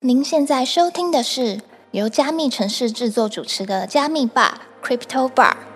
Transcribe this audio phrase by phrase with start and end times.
[0.00, 5.67] 您现在收听的是由加密城市制作主持的加密吧 Crypto Bar。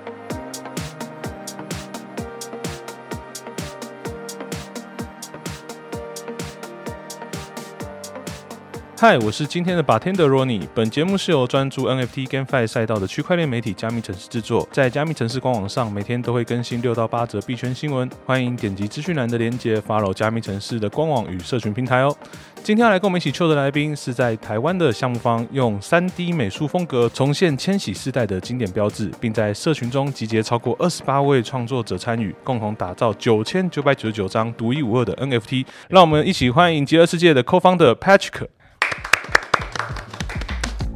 [9.03, 10.63] 嗨，我是今天的 bartender Ronnie。
[10.73, 22.17] 本节目是由专注 NFT GameFi 赛道的区块链媒体加密城市制作，在加密城市官网上每天都会更新六到八则币圈新闻，欢迎点击资讯栏的链接，follow 加密城市的官网与社群平台哦。
[22.63, 35.67] 今天要来跟我们一起 chill 的来宾是在台湾的项目方，用 3D 美术风格重现千禧世代的经典标志，并在社群中集结超过二十八位创作者参与，共同打造九千九百九十九张独一无二的 NFT。
[35.89, 38.47] 让我们一起欢迎极乐世界的 co-founder Patrick。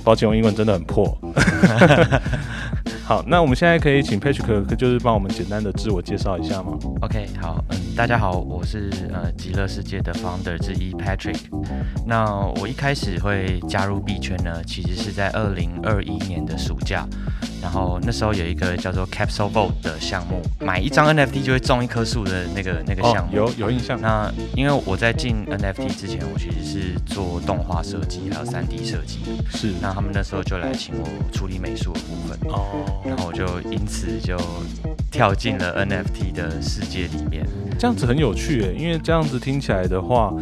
[0.06, 1.18] 抱歉，我英文真的很破。
[3.06, 11.38] 好，那我们现在可以请 Patrick 就是帮我们简单的自我介绍一下吗？OK，好，嗯，大家好，我是呃极乐世界的 founder 之一 Patrick。
[12.04, 12.26] 那
[12.60, 17.06] 我一开始会加入币圈呢，其实是在二零二一年的暑假，
[17.62, 23.36] 然后那时候有一个叫做 Capsule Vote 的项目，买一张 NFT 就会种一棵树的那个那个项目。
[23.36, 24.00] 有有印象。
[24.00, 32.36] 那因为我在进 NFT 之前，我其实是做动画设计还有 3D 设计，是那他们那时候就来请我处理美术的部分。
[32.50, 34.36] 哦，然后我就因此就
[35.10, 37.46] 跳进了 NFT 的世界里面。
[37.78, 40.32] 这样子很有趣诶，因为这样子听起来的话，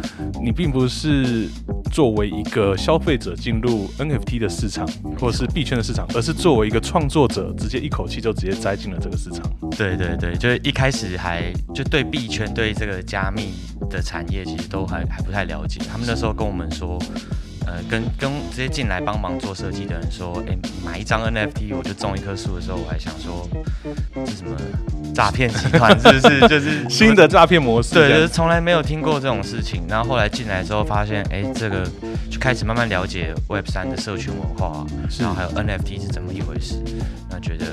[0.41, 1.49] 你并不是
[1.91, 4.87] 作为一个消费者进入 NFT 的市场
[5.19, 9.43] 或是币圈的市场，而是作为一个创作者，直接一口气就直接栽进了这个市场。
[9.71, 13.53] 对对对，就是一开始还就对币圈对这个加密
[13.89, 15.81] 的产业其实都还还不太了解。
[15.91, 16.97] 他们那时候跟我们说，
[17.65, 23.47] 呃，跟跟直接进来帮忙做设计的人说，哎，买一张 NFT 我就种一棵树的时候，我还想说
[24.25, 24.55] 什么
[25.13, 26.39] 诈骗集团是不是？
[26.47, 29.83] 就是 新的诈骗模式，对，就是从来没有听过这种事情。
[29.87, 31.87] 然后后来进来之后发现，哎，这个
[32.29, 34.85] 就开始慢慢了解 Web 三的社群文化，
[35.19, 36.75] 然后还有 NFT 是怎么一回事，
[37.29, 37.65] 那觉得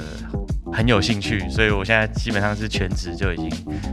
[0.72, 3.50] 很有兴趣，所以我现在基本上是全职就已经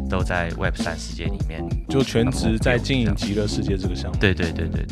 [0.10, 4.18] 都在 Web 三世界里面，就全职在经营极乐世界这个项目。
[4.20, 4.86] 对对对对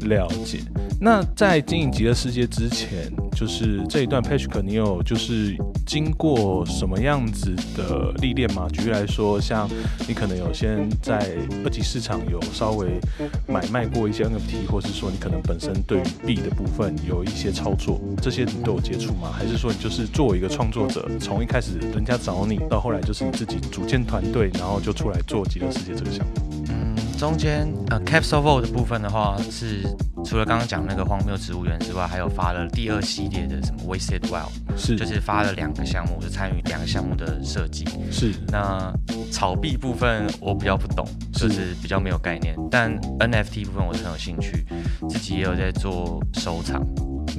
[0.00, 0.60] 对，了解。
[1.00, 5.54] 那在经营极乐世界之前，就是这一段 Patrick，你有就是
[5.86, 8.66] 经过什么样子的历练吗？
[8.72, 9.68] 举例来说，像
[10.08, 11.18] 你可能有先在
[11.64, 12.98] 二级市场有稍微
[13.46, 19.30] 买卖过一些 NFT，或是说你可能本身对于币的部分有一些操作，这些你都有接触吗？
[19.30, 26.32] 还是说你就是作为一个创作者，从一开始人家找你，到后来就是你自己组建团队，然后就出来做极乐世界这个项目？
[26.68, 29.82] 嗯，中间呃 Capsule Vote 的部分的话，是
[30.24, 37.84] 除了刚刚讲那个荒谬植物园之外，还有发了第二系列的什么 Wasted Well，是就是发了两个项目，就参与两个项目的设计。
[38.10, 38.92] 是那
[39.30, 44.64] 草币部分我比较不懂，就是比较没有概念，但 NFT 部分我是很有兴趣，
[45.08, 46.82] 自己也有在做收藏。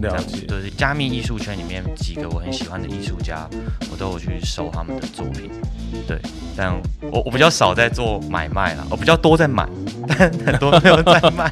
[0.01, 0.45] 这样了解。
[0.45, 3.47] 就是加密艺术圈里面几个我很喜欢的艺术家，
[3.91, 5.49] 我都有去收他们的作品。
[6.07, 6.19] 对，
[6.57, 6.73] 但
[7.11, 9.67] 我我比较少在做买卖啦，我比较多在买，
[10.07, 11.49] 但很多没有在卖，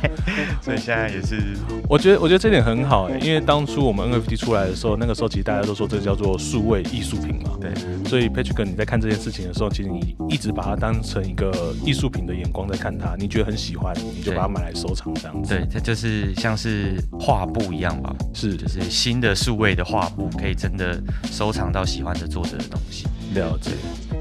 [0.61, 1.55] 所以现在也是
[1.87, 7.51] 我觉得，我觉得这点很好哎、因为当初我们 NFT 出来的时候，那个时候其实大家都说这叫做数位艺术品嘛。
[7.61, 7.71] 对
[8.05, 15.49] 所以 Patrick，你在看这件事情的时候，其实你一直把它当成一个艺术品的眼光在看它，你觉得很喜欢，你就把它买来收藏这样子。
[15.49, 23.05] 对，它就是像是画布一样吧，是就是新的数位的画布，可以真的收藏到喜欢的作者的东西。
[23.33, 23.71] 了解。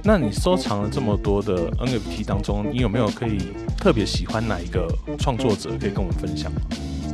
[0.04, 3.38] 那你收藏了这么多的 NFT 当中，你有没有可以
[3.76, 4.88] 特别喜欢哪一个
[5.18, 6.60] 创作者，可以跟我们分享吗？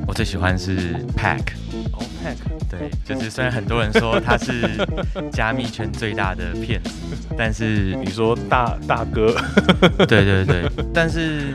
[0.08, 1.52] 我最喜欢是 Pack。
[1.92, 2.36] 哦，Pack，
[2.70, 4.86] 对，就是虽然很多人说他是
[5.30, 6.91] 加密圈最大的骗子，
[7.36, 9.36] 但是你说大大哥，
[10.08, 11.54] 对对对，但是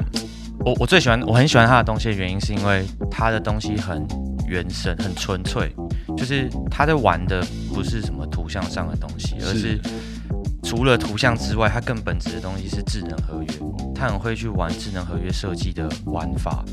[0.60, 4.06] 我我最喜欢我很喜欢他的东西的原因是因为他的东西很
[4.48, 5.74] 原生、很纯粹，
[6.16, 7.44] 就是他在玩的
[7.74, 9.82] 不是什么图像上的东西，而是是
[10.62, 13.48] 除了图像之外，他更本质的东西是智能合约。
[13.96, 16.64] 他很会去玩智能合约设计的玩法，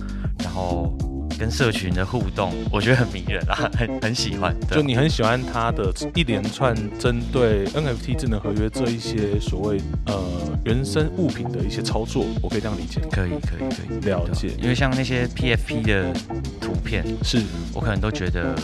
[0.42, 0.96] 然后
[1.40, 4.54] 跟社群的互动，我觉得很迷人啊，很很喜欢。
[4.69, 10.22] 对就你很喜欢他的一连串针对 NFT 智能合约这一些所谓呃
[10.66, 13.08] 原生物品的一些操作，我可以这样理解吗？
[13.10, 16.12] 可以可以可以了解因为像那些 PFP 的
[16.60, 18.54] 图片，是我可能都觉得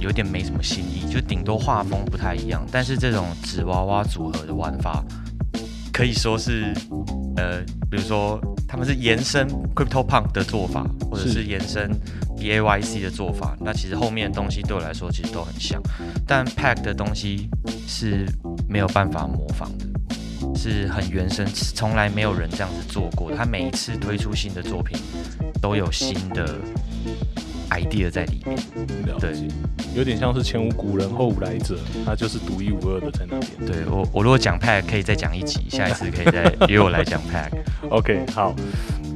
[0.00, 2.66] 有点没什么新意，就顶多画风不太一样。
[2.72, 5.04] 但是这种纸娃娃组合的玩法，
[5.92, 6.72] 可以说是
[7.36, 8.40] 呃，比如说
[8.72, 11.90] 他们是延伸 Crypto Punk 的做法，或者是是延伸
[12.38, 13.54] BAYC 的做法。
[13.60, 15.78] 那其实后面的东西对我来说其实都很像，
[16.26, 17.50] 但 Pack 的东西
[17.86, 18.26] 是
[18.66, 19.84] 没有办法模仿的。
[20.56, 23.30] 是很原生，从来没有人这样子做过。
[23.36, 24.98] 他每一次推出新的作品，
[25.60, 26.58] 都有新的
[27.72, 28.56] idea 在里面。
[29.06, 29.32] 了解，
[29.94, 33.50] 有点像是前无古人后无来者，他就是独一无二的在那边。
[33.66, 37.50] 对我，我如果讲 pack 可以再讲一集，下一次可以再 约我来讲 pack。
[37.90, 38.54] OK，好，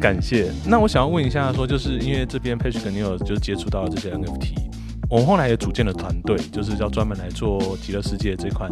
[0.00, 0.50] 感谢。
[0.64, 4.55] 那我想要问一下说就是因为这边 Page 跟 Neil 就是接触到了这些 NFT，
[5.08, 8.70] 我们后来也组建了团队，就是要专门来做极乐世界这款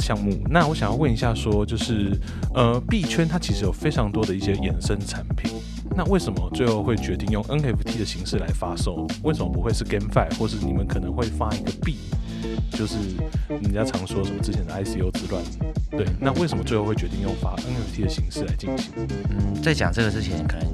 [0.00, 0.36] 项目。
[0.50, 2.18] 那我想要问一下说就是
[2.54, 5.50] 呃币圈它其实有非常多的一些衍生产品。
[5.96, 9.06] 那为什么最后会决定用 NFT 的形式来发售？
[9.22, 11.96] 为什么不会是 GameFi，或是你们可能会发一个币？
[12.72, 12.96] 就是
[13.48, 15.42] 人家常说什么之前的 ICO 之乱，
[15.90, 18.92] 对，那为什么最后会决定用发 NFT 的形式来进行？
[19.30, 20.66] 嗯，在讲这个之前，可能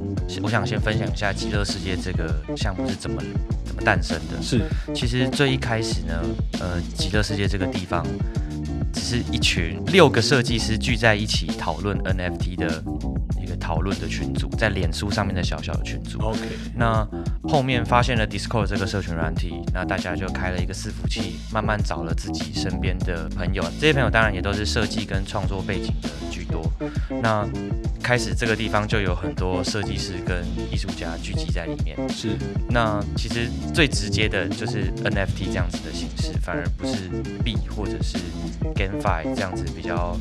[0.43, 3.23] 我想先分享一下极乐世界这个项目是怎么
[3.65, 4.43] 怎么诞生的。
[4.43, 4.63] 是，
[4.95, 6.25] 其实最一开始呢，
[6.59, 8.05] 呃，极乐世界这个地方
[8.93, 12.83] 只是一群六个设计师聚在一起讨论 NFT 的
[13.61, 16.19] 讨论的群组，在脸书上面的小小的群组。
[16.21, 16.41] OK，
[16.75, 17.07] 那
[17.51, 26.71] 后面发现了 Discord 这个社群软体，那大家就开了一个伺服器，慢慢找了自己身边的朋友，这些朋友当然也都是设计跟创作背景的居多。
[27.21, 27.45] 那
[28.01, 31.97] 开始这个地方就有很多设计师跟艺术家聚集在里面。
[32.09, 32.39] 是
[32.69, 37.09] 那其实最直接的就是 NFT 这样子的形式，反而不是
[37.43, 38.17] 币或者是
[38.77, 40.17] GameFi 这样子比较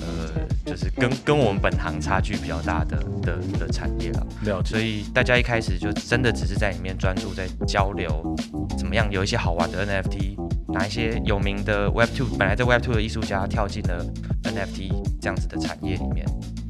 [0.00, 0.32] 呃，
[0.66, 4.26] 就是跟跟我们本行差距比较大的的的产业了。
[4.44, 8.34] 了解，所以大家一开始就真的只是在里面专注在交流，
[8.76, 10.36] 怎么样有一些好玩的 NFT，
[10.72, 14.04] 哪一些有名的 Web Two 本来在 Web Two 的艺术家跳进了
[14.44, 14.90] NFT
[15.20, 16.26] 这样子的产业里面。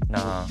[0.09, 0.45] 那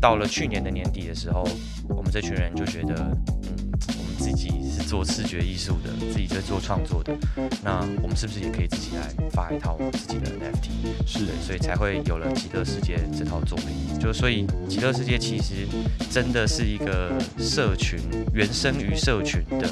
[0.00, 1.44] 到了去年的年底的时候，
[1.88, 4.50] 我们这群人就觉得，嗯，我们自己
[4.88, 7.14] 做视觉艺术的，自己在做创作的，
[7.62, 11.06] 那我们是不是也可以自己来发一套我们自己的 NFT？
[11.06, 13.68] 是对，所以才会有了《极乐世界》这套作品。
[14.00, 15.66] 就所以，《极乐世界》其实
[16.10, 17.98] 真的是一个社群
[18.32, 19.68] 原生于社群的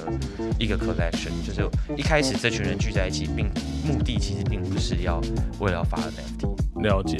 [0.58, 1.30] 一个 collection。
[1.46, 1.66] 就是
[1.96, 3.46] 一开始这群人聚在一起，并
[3.86, 5.18] 目的其实并不是要
[5.60, 6.54] 为了要发 NFT。
[6.82, 7.16] 了解，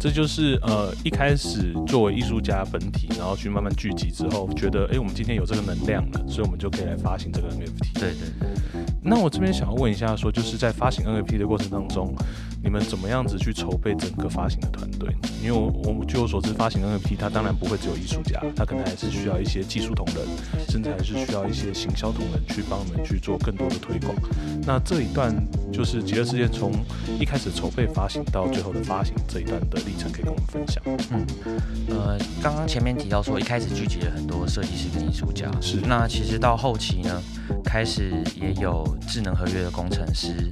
[0.00, 7.92] 这就是呃一开始作为艺术家本体，然后去慢慢聚集之后，觉得哎、诶我们今天有这个能量了，所以我们就可以来发行这个 NFT。
[7.94, 8.94] 对对对对。
[9.02, 12.14] 那我这边想要问一下说就是在发行 NFT 的过程当中，
[12.64, 15.28] 你们怎么样子去筹备整个发行的团队呢？
[15.42, 20.26] 因为我我据我所知，发行 NFT 它当然不会只有艺术家，它可能还是需要一些技术同仁，
[20.70, 24.14] 甚至还是需要一些行销同仁去帮你们去做更多的推广。
[24.66, 25.30] 那这一段
[25.70, 26.72] 就是极乐世界从
[27.20, 30.82] 一开始筹备发行到最后的发行这一段的历程，可以跟我们分享。
[31.10, 31.26] 嗯
[31.90, 37.22] 呃，刚刚前面提到说，一开始聚集了很多设计师跟艺术家，是那其实到后期呢，
[37.64, 40.50] 开始也有智能合约的工程师，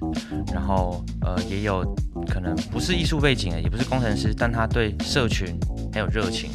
[0.52, 1.82] 然后呃，也有
[2.28, 5.58] 可能不是艺术背景的，也不是工程师，但他对社群
[5.92, 6.50] 很有热情，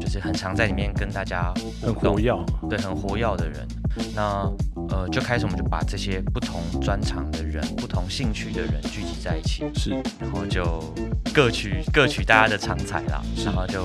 [0.00, 1.52] 就是很常在里面跟大家
[1.82, 2.32] 很活跃，
[2.68, 3.66] 对，很活跃的人。
[4.14, 4.50] 那
[4.90, 9.90] 呃，就开始我们就把这些不同专长的人、不同兴趣的人聚集在一起，是。
[10.20, 10.94] 然后就
[11.32, 13.82] 各取各取大家的长才啦，然后就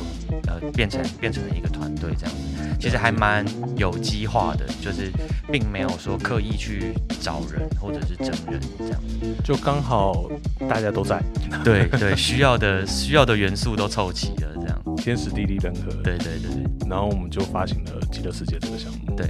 [0.47, 5.11] 呃变成变成了一个团队这样子，其实还蛮有机化的，就是
[5.51, 9.01] 并没有说刻意去找人或者是整人这样，
[9.43, 10.29] 就刚好
[10.67, 11.21] 大家都在，
[11.63, 16.89] 对对，需要的需要的元素都凑齐了这样，天时地利人和，对对对对。
[16.89, 19.15] 然后我们就发行了极乐世界这个项目。
[19.15, 19.27] 对，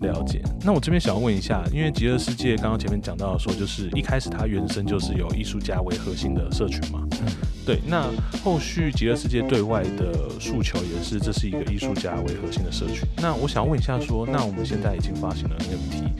[0.00, 0.42] 了解。
[0.62, 7.06] 那我这边想要问一下，因为极乐世界刚刚前面讲到说，就是一开始它原生就是有艺术家为核心的社群嘛。
[7.12, 7.26] 嗯
[7.66, 7.78] 对。
[7.86, 8.10] 那
[8.42, 13.06] 后续极乐世界对外的诉求也是，这是一个艺术家为核心的社群。
[13.18, 16.10] 那我想问一下说，那我们现在已经发行了 NFT，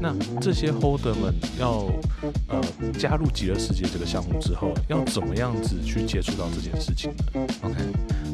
[0.00, 1.86] 那这些 holder 们要
[2.48, 2.60] 呃
[2.98, 7.76] 加入极乐世界这个项目之后，要怎么样子去接触到这件事情呢？OK，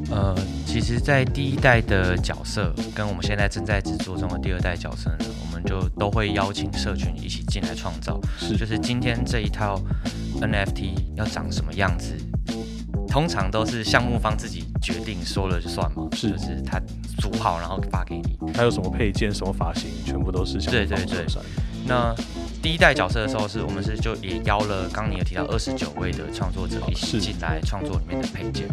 [0.09, 0.35] 呃，
[0.67, 8.21] 其实，在第一代的角色跟我们现在正在制作中的第二代角色呢，我们就都会邀请社群一起进来创造。
[8.39, 9.81] 是就是今天这一套
[10.41, 12.15] NFT 要长什么样子，
[13.09, 16.81] 通常都是项目方自己决定说了就算嘛，是就是他
[17.19, 18.39] 组好然后发给你。
[18.55, 21.27] 还有什么配件、什么发型，全部都是项目对对对。
[21.89, 22.15] 那
[22.63, 28.67] 第一代角色的时候是我们是就也邀了刚刚你有提到二十九位的创作者一起进来创作里面的配件。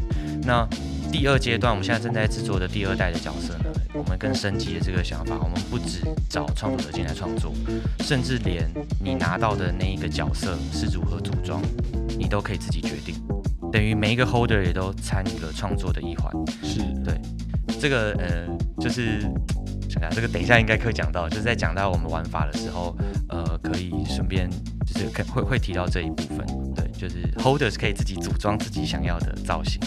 [0.45, 0.67] 那
[1.11, 7.53] 第二阶段我们现在正在制作的第二代的角色呢，我们更升级的这个想法，我们不止找创作者进来创作，
[7.99, 8.67] 甚至连
[8.99, 11.61] 你拿到的那一个角色是如何组装，
[12.17, 13.15] 你都可以自己决定。
[13.71, 16.31] 等于每一个 holder 也都参与了创作的一环。
[16.63, 17.19] 是对
[17.79, 18.47] 这个呃，
[18.79, 19.21] 就是
[19.89, 22.95] 想想这个等一下应该可以讲到，就是在讲到我们玩法的时候，
[23.29, 24.49] 呃，可以顺便
[24.85, 26.45] 就是可会会提到这一部分，
[26.75, 29.79] 对，就是 holders 可以自己组装自己想要的造型，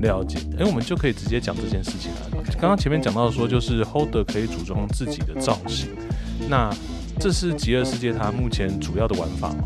[0.00, 2.42] 了解，哎，我们就可以直接讲这件事情了。
[2.60, 5.88] 刚刚前面讲到说，就是 holder 可以组装自己的造型，
[6.48, 6.70] 那
[7.18, 9.64] 这是极乐世界它目前主要的玩法吗？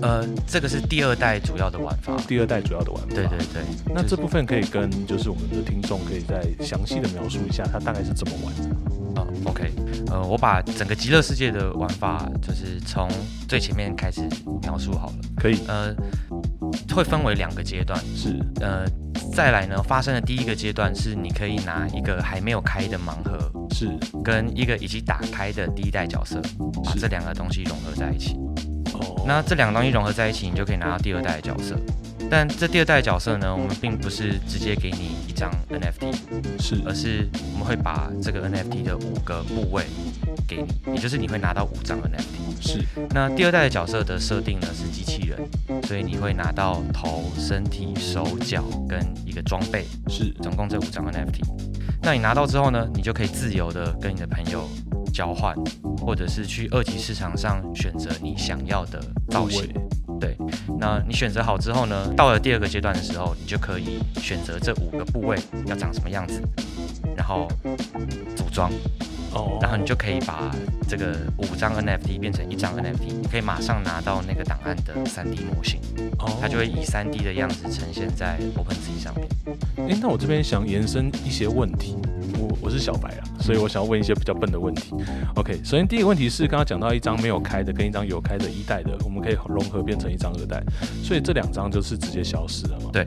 [0.00, 2.16] 呃，这个是第二代主要的玩法。
[2.28, 3.08] 第二代主要的玩法。
[3.14, 3.62] 对对对。
[3.92, 9.20] 那这部分可以跟就是我们的听众可以再详细的描述一下，它大概是怎么玩的？
[9.20, 9.72] 啊，OK，
[10.08, 13.08] 呃，我把整个极乐世界的玩法就是从
[13.48, 14.20] 最前面开始
[14.62, 15.14] 描述好了。
[15.36, 15.58] 可以。
[15.66, 15.92] 呃，
[16.98, 17.98] 会分为两个阶段。
[18.16, 18.36] 是。
[18.60, 18.84] 呃，
[19.32, 23.38] 再来呢，发生的第一个阶段是你可以拿一个还没有开的盲盒，
[23.70, 23.88] 是
[24.24, 26.42] 跟一个已经打开的第一代角色，
[26.84, 28.34] 把这两个东西融合在一起。
[28.94, 31.76] 哦那这两个东西融合在一起，你就可以拿到第二代的角色。
[32.30, 36.12] 但这第二代的角色呢，我们并不是直接给你一张 NFT，
[36.60, 39.84] 是，而是我们会把这个 NFT 的五个部位
[40.46, 42.60] 给你，也就是你会拿到五张 NFT。
[42.60, 42.84] 是。
[43.10, 45.38] 那第二代的角色的设定呢是机器人，
[45.84, 51.40] 所以你会拿到头、身体、手脚跟一个装备，是，总共这五张 NFT。
[52.02, 54.68] 那你拿到之后呢，你就可以自由的跟你的朋友。
[55.10, 55.56] 交换，
[56.00, 59.66] 或者是去二级市场上选择你想要的造型。
[60.20, 60.36] 对，
[60.78, 66.40] 那你选择好之后呢，到了第二个阶段的时候，你就可以选择这五个部位要长什么样子，
[67.16, 67.48] 然后
[68.36, 68.70] 组装。
[69.34, 70.50] 哦，然后你就可以把
[70.88, 75.78] 这个五张 NFT 变成一张 NFT，你可以马上拿到那个档案的 3D 模型，
[76.18, 79.28] 哦，它就会以 3D 的样子呈现在 OpenSea 上面。
[79.86, 81.94] 哎，那我这边想延伸一些问题，
[82.38, 84.94] 我我是小白啊，所以我想要问一些比较笨的问题。
[85.34, 90.62] OK，首先第一个问题是，刚刚讲到一张没有开的跟一张有开的一代的，我们可以融合变成一张二代，
[91.02, 92.90] 所以这两张就是直接消失了吗？
[92.92, 93.06] 对。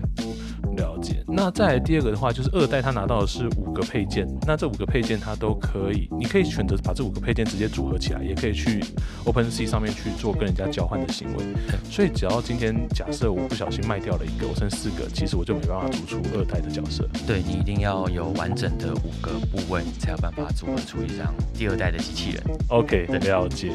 [1.34, 8.84] 那再来第二个的话，就是二代他拿到的是五个配件，那这五个配件他都可以，你可以选择把这五个配件直接组合起来，也可以去
[9.26, 11.44] OpenSea 上面去做跟人家交换的行为。
[11.90, 17.08] 所以只要今天假设我不小心卖掉了一个，我剩四个，其实我就没办法组出二代的角色。
[17.26, 22.44] 对你一定要有完整的五个部位，才有办法组合出一张第二代的机器人。
[22.70, 23.72] OK，了解。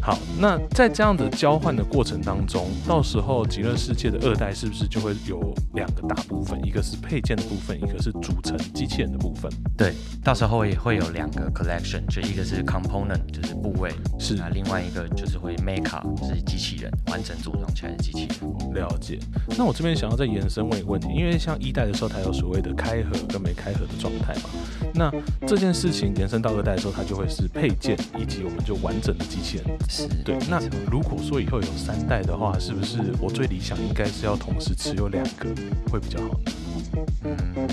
[0.00, 6.14] 好，那在这样的交换的过程当中，到时候极乐世界的二代是不是就会有两个大？
[6.30, 9.50] 部分一个是配件的部分，一个是组成机器人的部分。
[9.76, 18.74] 对，到时候也会有两个 collection，就一个是 component，就是部位，是啊，另外一个就是会 make up，就是机器人完整组装起来的机器人。
[18.74, 19.18] 了解。
[19.56, 24.50] 那我这边想要再延伸问一个问题，因为像一代的时候，它有所谓的开合跟没开合的状态嘛？
[24.94, 25.10] 那
[25.46, 29.66] 这件事情延伸到二代的时候，它就会是配件以及我们就完整的机器人。
[29.88, 30.36] 是对。
[30.48, 35.48] 那如果说以后有三代的话，是不是我最理想应该是要同时持有两个
[35.90, 36.20] 会比较？
[36.20, 36.79] 嗯，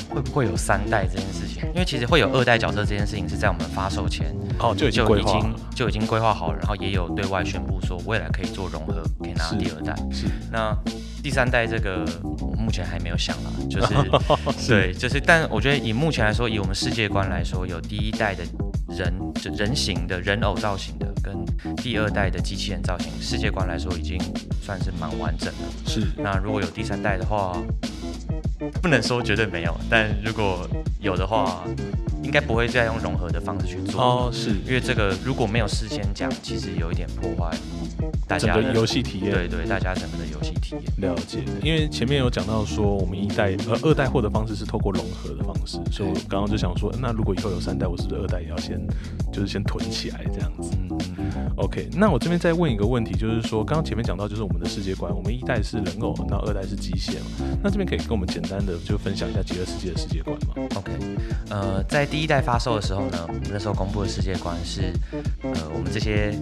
[0.10, 1.64] 会不会有三代这件事情？
[1.74, 9.96] 因为其实会有二代角色这件事情是在我们发售前哦就已经就已经规划好了，然后也有对外宣布说未来可以做融合，可以拿第二代。
[10.12, 10.76] 是那
[11.24, 12.06] 第三代这个
[12.40, 13.94] 我目前还没有想了，就是
[14.68, 18.44] 对，就是但我觉得以目前来说，以我们世界观来说，有第一代的
[18.90, 21.36] 人就人形的人偶造型的，跟
[21.76, 24.18] 第二代的机器人造型，世界观来说已经
[24.62, 25.90] 算是蛮完整的。
[25.90, 27.58] 是那如果有第三代的话。
[28.82, 30.68] 不能说绝对没有，但如果
[31.00, 31.64] 有的话，
[32.28, 34.30] 应该不会再用融合的方式去做哦。
[34.34, 37.58] 是因为这个如果没有事先讲，其实有一点破坏
[38.28, 39.32] 大家的游戏体验。
[39.32, 41.10] 对对，大家整个的游戏体验。
[41.10, 48.78] 了解，因为前面有讲到说，我们一代呃二代获得方式是透过融合的方式，所以我刚刚就想说，那如果以后有三代，我是不是二代也要先
[49.32, 50.72] 就是先囤起来这样子？
[50.80, 50.98] 嗯
[51.56, 57.58] OK，那我这边再问一个问题，就是说刚刚前面讲到就是我们的世界观，我们一代是人偶，那二代是机械嘛？
[57.64, 60.92] 那这边可以跟我们简单的就分享一下极乐世界的世界观吗？OK，
[61.50, 64.94] 呃，在第一代发售的时候呢，我们那时候公布的世界观是，
[65.44, 66.34] 呃，我们这些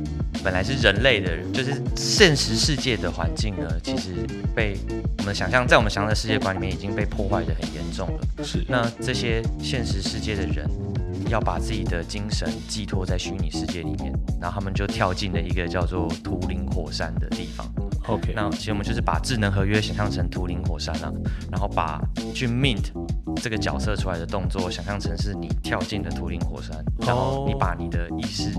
[0.44, 4.14] 本来是人类的人，就是现实世界的环境呢，其实
[4.56, 4.78] 被
[5.20, 8.44] 我们想象在我们想象的世界观里面已经被破坏的很严重了。
[8.44, 10.70] 是，那这些现实世界的人。
[11.28, 17.66] 要把自己的精神寄托在虚拟世界里面，然后他们就跳进了一个叫做图灵火山的地方。
[18.06, 21.12] OK，那其实我们就是把智能合约想象成图灵火山啊，
[21.52, 22.00] 然后把
[22.32, 22.92] 去 mint
[23.36, 28.52] 这个角色出来的动作想象成是你跳进了图灵火山，然后你把你的意识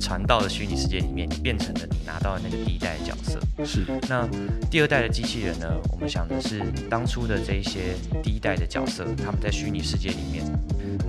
[0.00, 3.38] 传到了虚拟世界里面，你变成了你拿到的那个第一代的角色。
[3.64, 3.84] 是。
[4.08, 4.26] 那
[4.70, 5.66] 第二代的机器人呢？
[5.92, 10.44] 我们想的是当初的这一些第一代的角色，他们在虚拟世界里面。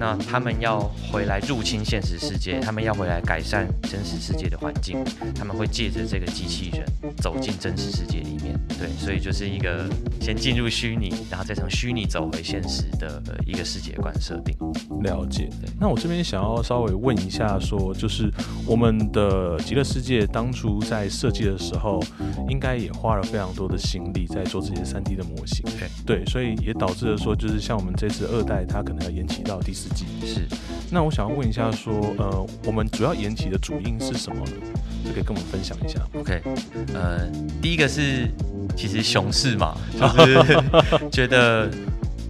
[0.02, 0.80] 那他们要
[1.12, 4.98] 回来入侵现实世界，他们要回来改善真实世界的环境，
[5.36, 6.84] 他们会借着这个机器人
[7.18, 8.60] 走进真实世界里面。
[8.80, 9.88] 对，所以就是一个
[10.20, 14.58] 先进入虚拟，然后再从虚拟走回现实的一个世界观设定。
[15.04, 15.48] 了解。
[15.80, 18.28] 那我这边想要稍微问一下，说就是
[18.66, 22.04] 我们的极乐世界当初在设计的时候，
[22.50, 25.64] 应该也花了非常多的心力在做这些 3D 的模型。
[26.08, 29.91] 对，所以也导致了说，就是像我们这次二代，它可能要延期到第四。
[29.94, 30.06] 季。
[30.26, 30.48] 是
[30.90, 34.54] 那我想要问一下说，呃，我们主要延期的主因是什么呢？
[35.06, 36.42] 这可以跟我们分享一下？OK，
[36.94, 37.28] 呃，
[37.62, 38.30] 第一个是
[38.76, 41.70] 其实熊市嘛，就 是觉得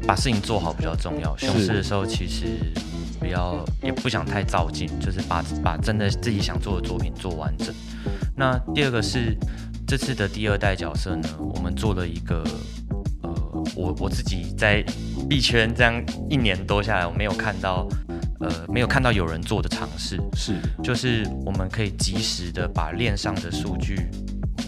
[0.05, 1.35] 把事情做好比较重要。
[1.37, 2.45] 熊市的时候其实
[3.19, 7.73] 不要也不想太照进，就是把把真的自己想做的作品做完整。
[8.35, 9.35] 那第二个是
[9.87, 12.43] 这次的第二代角色呢，我们做了一个
[13.23, 13.29] 呃，
[13.75, 14.83] 我我自己在
[15.31, 17.87] 币圈这样一年多下来，我没有看到
[18.41, 20.19] 呃没有看到有人做的尝试。
[20.35, 23.95] 是就是我们可以及时的把链上的数据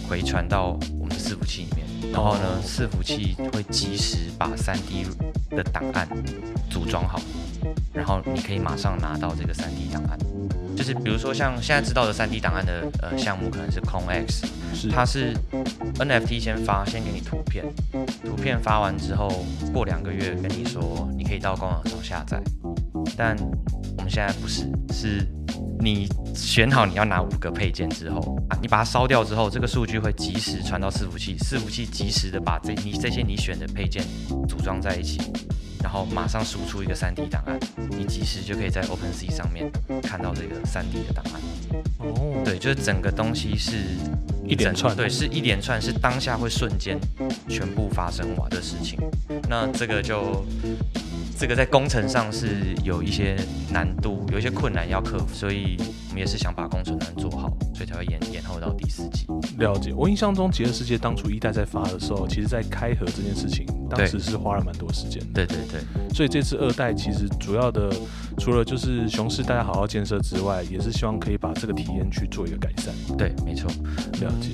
[0.07, 5.05] 回传到我们的伺服器里面，然后呢，伺服器会及时把 3D
[5.49, 6.07] 的档案
[6.69, 7.19] 组装好，
[7.91, 10.17] 然后你可以马上拿到这个 3D 档案。
[10.75, 15.33] 就是比如说像现在知道的 3D 档案的呃项目可能是 CloneX，是，它是
[15.99, 17.63] NFT 先发，先给你图片，
[18.25, 22.41] 图片发完之后，过两个月跟你说你可以到官网上下载。
[23.15, 23.35] 但
[23.97, 25.27] 我们现在不是，是
[25.79, 34.03] 你选好你要拿五个配件之后啊，你把它烧掉之后，这个数据会及时传到伺服器，伺服器及时的把这你这些你选的配件
[34.47, 35.19] 组装在一起，
[35.83, 37.59] 然后马上输出一个 3D 档案，
[37.89, 39.69] 你及时就可以在 OpenSea 上面
[40.01, 41.41] 看到这个 3D 的档案。
[41.99, 43.75] 哦，对，就是整个东西是
[44.47, 46.97] 一连串对，是一连串，是当下会瞬间
[47.49, 48.97] 全部发生完的事情。
[49.49, 50.45] 那这个就
[51.37, 53.35] 这个在工程上是有一些
[53.71, 55.75] 难度，有一些困难要克服，所以
[56.09, 59.25] 我们也是想把工程能做好，所以才会延延后到第四季。
[59.57, 59.93] 了解。
[59.93, 65.45] 我印象中《极乐世界》当初一代在发的时候，其实在开盒这件事情，当时是花了蛮多时间的。
[65.45, 65.81] 对对对，
[66.13, 67.91] 所以这次二代其实主要的，
[68.37, 72.93] 除了就是熊市大家好好建设之外，也是希望可以把这个体验去做一个改善。
[73.17, 73.69] 对，没错。
[74.21, 74.51] 了解。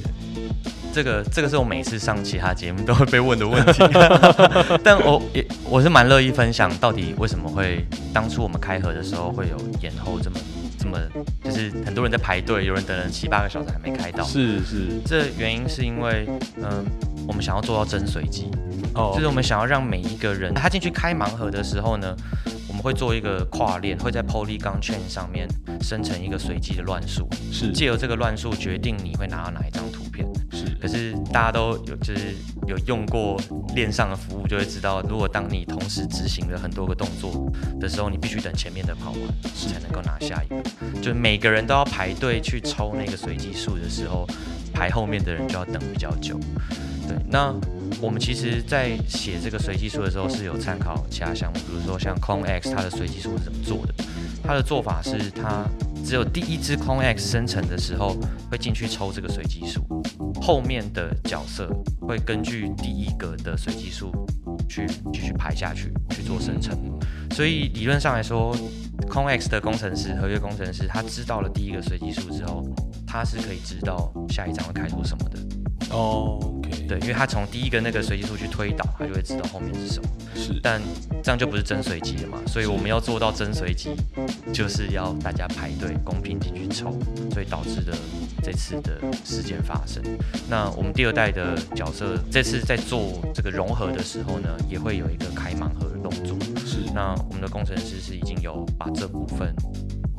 [0.93, 3.83] 这个这个是我每次上其他节目都会被问的问题，
[4.83, 10.37] 但我也我是蛮乐意分享，到底为什么会当初我们开盒的时候会有延后这么
[10.79, 10.97] 这么，
[11.43, 14.23] 就是很多人在排队，有人等了七八个小时还没开到。
[14.23, 14.87] 是是。
[15.05, 16.27] 这原因是因为，
[16.57, 16.85] 嗯、
[17.27, 18.49] 我们想要做到真随机，
[18.95, 22.15] 哦，就是我们想要让每一个人他进去开盲盒的时候呢，
[22.67, 25.47] 我们会做一个跨链，会在 Polygon Chain 上面
[25.81, 27.71] 生成一个随机的乱数，是。
[27.71, 29.98] 借由这个乱数决定你会拿到哪一张图
[30.79, 32.35] 可是大家都有就是
[32.67, 33.39] 有用过
[33.75, 39.21] 链上的服务，就会知道，如果当你同时执行了很多个动作的时候，你必须等前面的跑完，
[39.53, 41.01] 才能够拿下一个。
[41.01, 44.27] 就每个人都要排队去抽那个随机数的时候，
[44.73, 46.39] 排后面的人就要等比较久。
[47.07, 47.53] 对，那
[47.99, 53.93] 我们其实，在写这个随机数的时候是有参考其他项目，比如说像 Con X，它的随机数是怎么做的。
[54.43, 55.65] 它的做法是，它
[56.03, 58.17] 只有第一只 con X 生成的时候
[58.49, 59.81] 会进去抽这个随机数，
[60.41, 61.69] 后面的角色
[62.01, 64.11] 会根据第一个的随机数
[64.67, 66.77] 去继续排下去去做生成。
[67.31, 68.55] 所以理论上来说
[69.07, 72.63] con X 的工程师、合约工程师，他知道了第一个随机数之后，
[73.05, 75.39] 他是可以知道下一张会开出什么的。
[75.91, 80.09] 哦，OK，对，因为他从第一个那个随机数去推导，他就会知道后面是什么。
[80.35, 80.81] 是但
[81.23, 83.89] 这样就不是真随机了嘛，所以我们要做到真随机，
[84.53, 86.97] 就是要大家排队公平进去抽，
[87.31, 87.93] 所以导致的
[88.43, 90.01] 这次的事件发生。
[90.49, 96.37] 那我们第二代的角色这次在做这个融合的时候呢，也会有一个开盲盒的动作。
[96.65, 99.53] 是那我们的工程师是已经有把这部分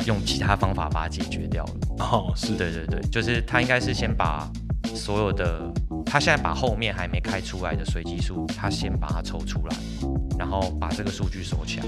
[0.07, 1.73] 用其他方法把它解决掉了。
[2.01, 4.51] 哦是对对对，就是他应该是先把
[4.94, 5.72] 所有的，
[6.05, 9.76] 他现在把后面还没开出来的随机数，他先把它抽出来，
[10.38, 11.87] 然后把这个数据锁起来，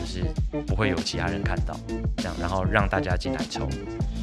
[0.00, 0.24] 就是
[0.66, 1.78] 不会有其他人看到，
[2.16, 3.68] 这样，然后让大家进来抽，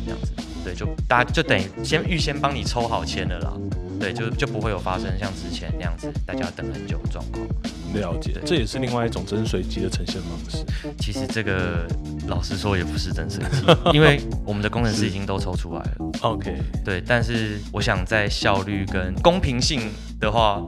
[0.05, 0.31] 这样子，
[0.63, 3.53] 对，就大家就等于先预先帮你抽好签了啦，
[3.99, 7.45] 对，就就不会有发生像之前那样子大家等很久的状况。
[7.93, 10.65] 了解，这也是另外一种真随机的呈现方式。
[10.99, 11.85] 其实这个
[12.27, 15.91] 老实说也不是真随机， 因为我们的工程师已经都抽出来了。
[16.21, 20.61] OK，对，但是我想在效率跟公平性的话，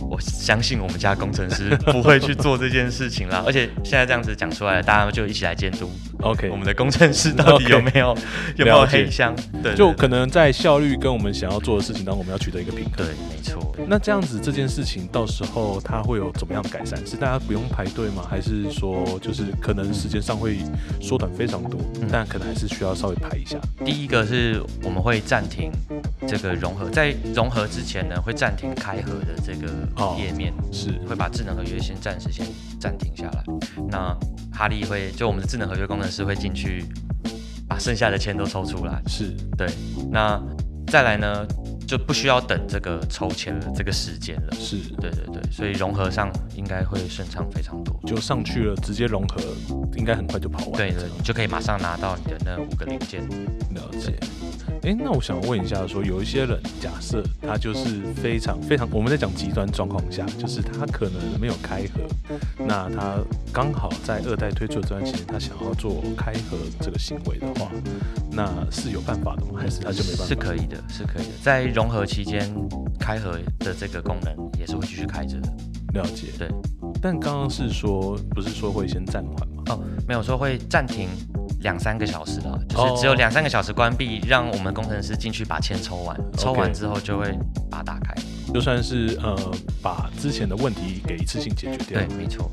[0.00, 3.42] 我相信我们家工程师不会去做这件事情啦。
[3.46, 5.90] 而且现在这样子讲出来，大家就一起来监督
[6.22, 8.16] OK，我们的工程师到底有没有
[8.56, 9.34] 有没有黑箱。
[9.62, 12.92] 对，对就可能在效率跟我们想要做的事情当中，我们要取得一个平衡。
[12.96, 13.60] 对，没错。
[13.88, 16.98] 那这样子这件事情到时候它会有怎么样改善？
[17.06, 18.22] 是大家不用排队吗？
[18.28, 20.58] 还是说就是可能时间上会
[21.00, 23.58] 缩短非常多，嗯但可能还是需要稍微排一下？
[23.84, 25.70] 第一个是我们会暂停
[26.26, 30.52] 这个融合，在融合之前呢，会暂停开合的这个哦页面。
[30.72, 32.46] 是会把智能合约先暂时先
[32.78, 33.44] 暂停下来。
[33.88, 34.16] 那
[34.52, 36.84] 哈利会就我们的智能合约工程师会进去
[37.68, 39.02] 把剩下的钱都抽出来。
[39.06, 39.68] 是，对，
[40.10, 40.40] 那
[40.86, 41.46] 再来呢，
[41.90, 44.52] 就不需要等这个抽签的这个时间了。
[44.52, 48.00] 是，对对对，所以融合上应该会顺畅非常多。
[48.06, 49.42] 就上去了，直接融合，
[49.96, 50.72] 应该很快就跑完。
[50.76, 53.28] 对对，你就可以马上拿到你的那五个零件。
[53.74, 54.16] 了解。
[54.82, 62.00] 哎，那我想问一下，说有一些人，假设他就是非常非常，我们在讲极端状况下，就是他可能没有开盒，
[62.58, 63.18] 那他
[63.52, 67.70] 刚好在二代推出的这段时间，他想要做开盒这个行为的话，
[68.32, 69.58] 那是有办法的吗？
[69.58, 70.24] 还是他就没办法？
[70.24, 71.32] 是可以的，是可以的。
[71.42, 72.50] 在融合期间，
[72.98, 75.52] 开盒的这个功能也是会继续开着的。
[75.92, 76.28] 了解。
[76.38, 76.48] 对。
[77.02, 79.62] 但刚刚是说，不是说会先暂缓吗？
[79.68, 81.08] 哦，没有说会暂停。
[81.60, 87.30] 两三个小时了，就是只有两三个小时关闭，让我们工程师进去把签抽完，抽完之后就会
[87.70, 88.14] 把它打开，
[88.52, 89.36] 就算是呃
[89.82, 92.00] 把之前的问题给一次性解决掉。
[92.00, 92.50] 对，没错。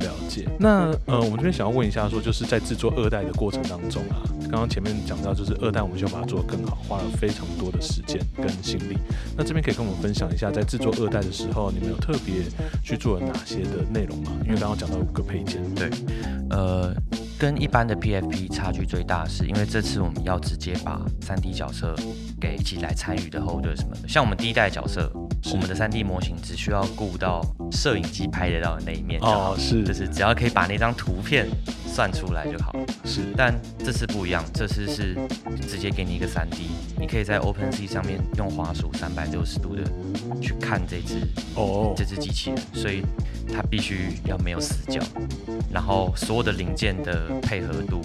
[0.00, 0.48] 了解。
[0.58, 8.96] 那呃，我们这边想要问一下，说就是在制作二代的过程当中啊，刚刚前面讲到，就是二代我们就把它做得更好，花了非常多的时间跟心力。
[9.36, 12.36] 那这边可以跟我们分享一下，在制作二代的时候，你们有特别
[12.82, 14.32] 去做了哪些的内容吗？
[14.44, 15.62] 因为刚刚讲到五个配件。
[15.74, 15.90] 对，
[16.50, 16.94] 呃。
[17.40, 21.96] 跟一般的 PFP 差距最大，是因为这次我们要直接把 3D 角色
[22.38, 24.06] 给一起来参与的 holder 什么的。
[24.06, 25.10] 像我们第一代角色，
[25.50, 27.40] 我们的 3D 模型只需要顾到
[27.72, 31.48] 摄影机拍得到的那一面就好，是，就是只要可以把那张图片
[31.86, 32.76] 算出来就好。
[33.06, 35.16] 是，但这次不一样，这次是
[35.66, 39.82] 直接给你一个 3D，你可以在 OpenC 上面用滑鼠三百六十度的
[40.42, 43.02] 去看这只哦这只机器人，所以
[43.52, 45.00] 它必须要没有死角。
[45.72, 48.00] 然后所有的零件的配合度，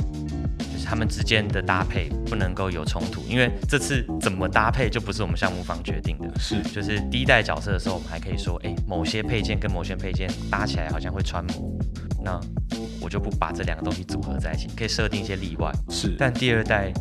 [0.59, 6.29] 就是它们之间的搭配不能够有冲突，因为这次怎么搭配就不是我们项目方决定的。
[6.39, 11.75] 是，就是第一代角色的时候，我们还可以说，哎，某些配件跟某些配件搭起来好像会穿模，
[12.23, 12.39] 那
[13.01, 15.71] 我就不把这两个东西组合在一起，可以设定一些例外。
[15.89, 16.93] 是，但第二代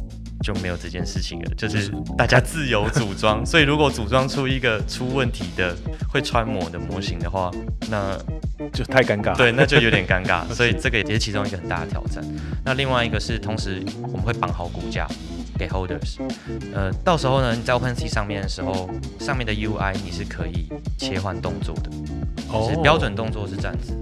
[0.45, 5.75] 就没有这件事情了，就是大家自由组装，所以如果组装出一个出问题的
[6.13, 7.51] 会穿模的模型的话，
[7.91, 8.19] 那。
[8.73, 12.25] 就太尴尬，对，那就有点尴尬， 所以这个也是其中一个很大的挑战。
[12.65, 15.07] 那另外一个是，同时我们会绑好骨架
[15.59, 16.19] 给 holders，
[16.73, 21.91] 呃，到时候呢，你在 OpenSea 上面的时候，上面的 UI 你是可以切换动作的，
[22.49, 23.93] 哦是标准动作是这样子。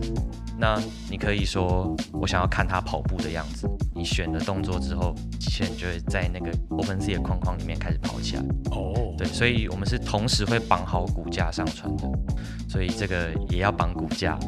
[0.62, 8.42] 那你可以说，我想要看他跑步的样子，你选了动作之后，机器人就会在那个 OpenC 的框框里面开始跑起来。
[8.70, 12.08] 哦，对，所以我们是同时会绑好骨架上传的，
[12.68, 14.38] 所以这个也要绑骨架，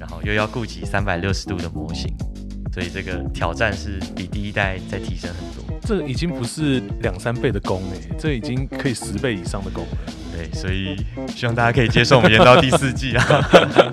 [0.00, 2.10] 然后又要顾及三百六十度的模型，
[2.78, 5.64] 所以这个挑战是比第一代再提升很多。
[5.80, 9.98] 这已经不是两三倍的功诶，这已经可以十倍以上的功了。
[10.32, 10.96] 对，所以
[11.34, 13.50] 希望大家可以接受我们演到第四季啊。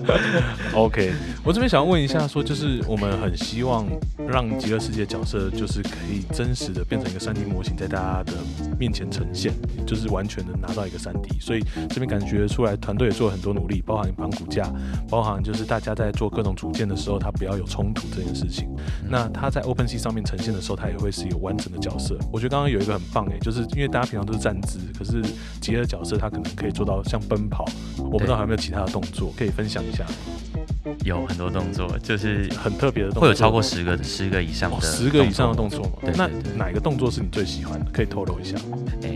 [0.75, 1.11] OK，
[1.43, 3.87] 我这边想要问一下，说就是我们很希望
[4.27, 8.33] 让极乐世界角色就是可以真实的变成一个三 D 模型，在大家的
[8.77, 9.53] 面前呈现，
[9.85, 11.39] 就是完全的拿到一个三 D。
[11.39, 14.71] 所以这边感觉出来，团队也做了很多努力，包含绑骨架，
[15.09, 18.67] 包含就是大家在做各种组件的时候，它不要有冲突这件事情。
[19.09, 22.17] 那它在 OpenC 上面呈现的时候，它也会是一个完整的角色。
[22.31, 25.21] 我觉得刚刚有一个很棒诶，就是因为大家平常都是站姿，可是
[25.61, 27.65] 极乐角色他可能可以做到像奔跑。
[27.97, 30.05] 我不知道还有没有其他的动作可以分享一下。
[31.03, 35.91] 有很多动作，就是很特别的，会有超过十个、十个以上的十个以上的动作吗？
[36.15, 37.85] 那哪个动作是你最喜欢的？
[37.91, 38.57] 可以透露一下。
[39.03, 39.15] 哎，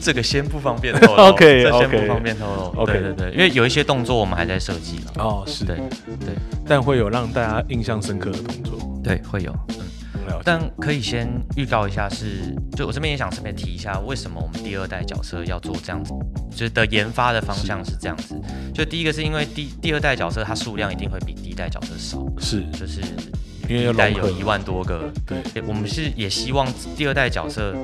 [0.00, 1.22] 这个先不方便透露。
[1.32, 2.80] OK OK，先不方便透露。
[2.80, 5.12] OK 对对，因为有一些动作我们还在设计了。
[5.16, 5.76] 哦，是对
[6.20, 6.34] 对，
[6.66, 8.78] 但会有让大家印象深刻的动作。
[9.02, 9.52] 对，会有。
[10.44, 16.12] 但可以先预告一下，是就我这边也想顺便提一下，为什么我们第二代角色要做这样子，
[16.50, 18.34] 就是的研发的方向是这样子。
[18.74, 23.00] 就第一个是因为第第二代角色它数量一定会比第一代角色少，是就是。
[23.68, 27.74] 因为代有一万多个，对，我们是也希望第二代角色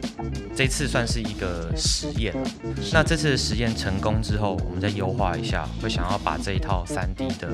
[0.54, 2.34] 这次算是一个实验
[2.92, 7.48] 那这次的实验成功之后，我们再优化一下，会想要把这一套三 D 的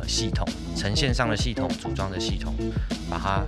[0.00, 2.54] 呃系统、呈现上的系统、组装的系统，
[3.10, 3.44] 把它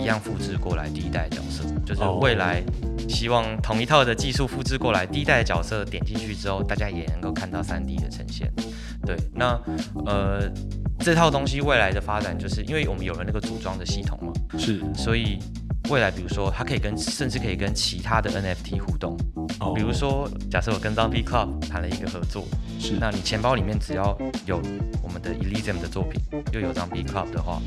[0.00, 0.88] 一样复制过来。
[0.88, 2.62] 第一代角色就是未来
[3.08, 8.52] 希望同一套的技术复制过来，第一代角色点进去之后，大家也能够看到三 D 的呈现。
[9.04, 9.58] 对，那
[10.06, 10.48] 呃。
[11.02, 15.38] 这套东西未来的发展，就是因为我们有了那个组装的系统嘛，是，所以
[15.90, 19.16] 未来比如说它可以跟，甚至可以跟其他的 NFT 互动，
[19.58, 22.44] 哦，比如说假设我跟 Zombie Club 谈了一个合作，
[22.78, 24.62] 是，那你钱包里面只要有
[25.02, 26.20] 我们的 Elysium 的作品，
[26.52, 27.60] 又有 Zombie Club 的话，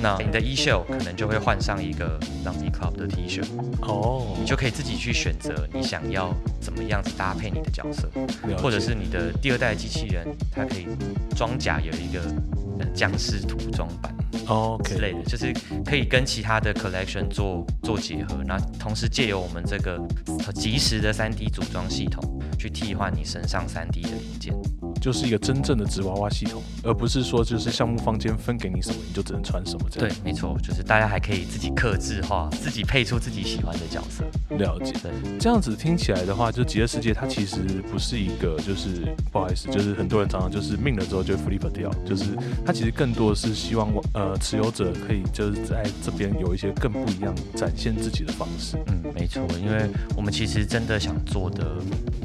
[0.00, 3.42] 那你的 e s h o w 可能就会换上一个 Zombie Club 的 T 恤，
[3.80, 8.10] 哦，你就可以自己去选择你想要怎么样子搭配你的角色，
[8.58, 10.86] 或者是你的第二代机器人，它可以
[11.34, 12.20] 装甲有一个。
[12.94, 14.14] 僵尸涂装版
[14.46, 15.52] 哦之类的，就是
[15.84, 19.98] 可以跟其他的 collection 做做结合，那同时借由我们这个
[20.54, 22.22] 及时的 3D 组装系统，
[22.58, 24.54] 去替换你身上 3D 的零件。
[25.04, 34.24] 就是一个真正的纸娃娃系统，而不是说就是项目方间分给你什么你就只能穿什么这样对样。，没错，就是大家还可以自己克制化，自己配出自己喜欢的角色。
[34.56, 34.94] 了解。
[35.02, 37.58] 对，这样子听起来的话，就极乐世界它其实
[37.92, 42.24] 不是一个，就是不好意思，就是很多人常常就是命了之后就 flip 掉，就是
[42.64, 48.78] 它其实更多的是希望呃持有者可以就是在这边有一些更不一样展现自己的方式。
[48.86, 49.86] 嗯，没错，因为
[50.16, 51.76] 我们其实真的想做的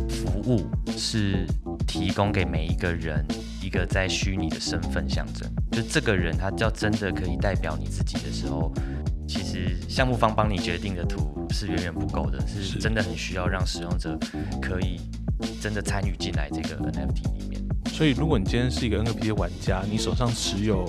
[0.08, 0.66] 服务
[0.98, 1.46] 是
[1.90, 3.26] 提供给每一个人
[3.64, 8.72] 一个在虚拟的身份象征，就这个人他要真的可以代表你自己的时候，
[9.28, 14.16] 其实项目方帮你决定的图是远远不够的，是是真的很需要让使用者
[14.62, 15.02] 可以
[15.60, 17.49] 真的参与进来这个 NFT 里面。
[18.00, 20.86] 所以，如果你今天是一个 NFT 的玩家，你手上持有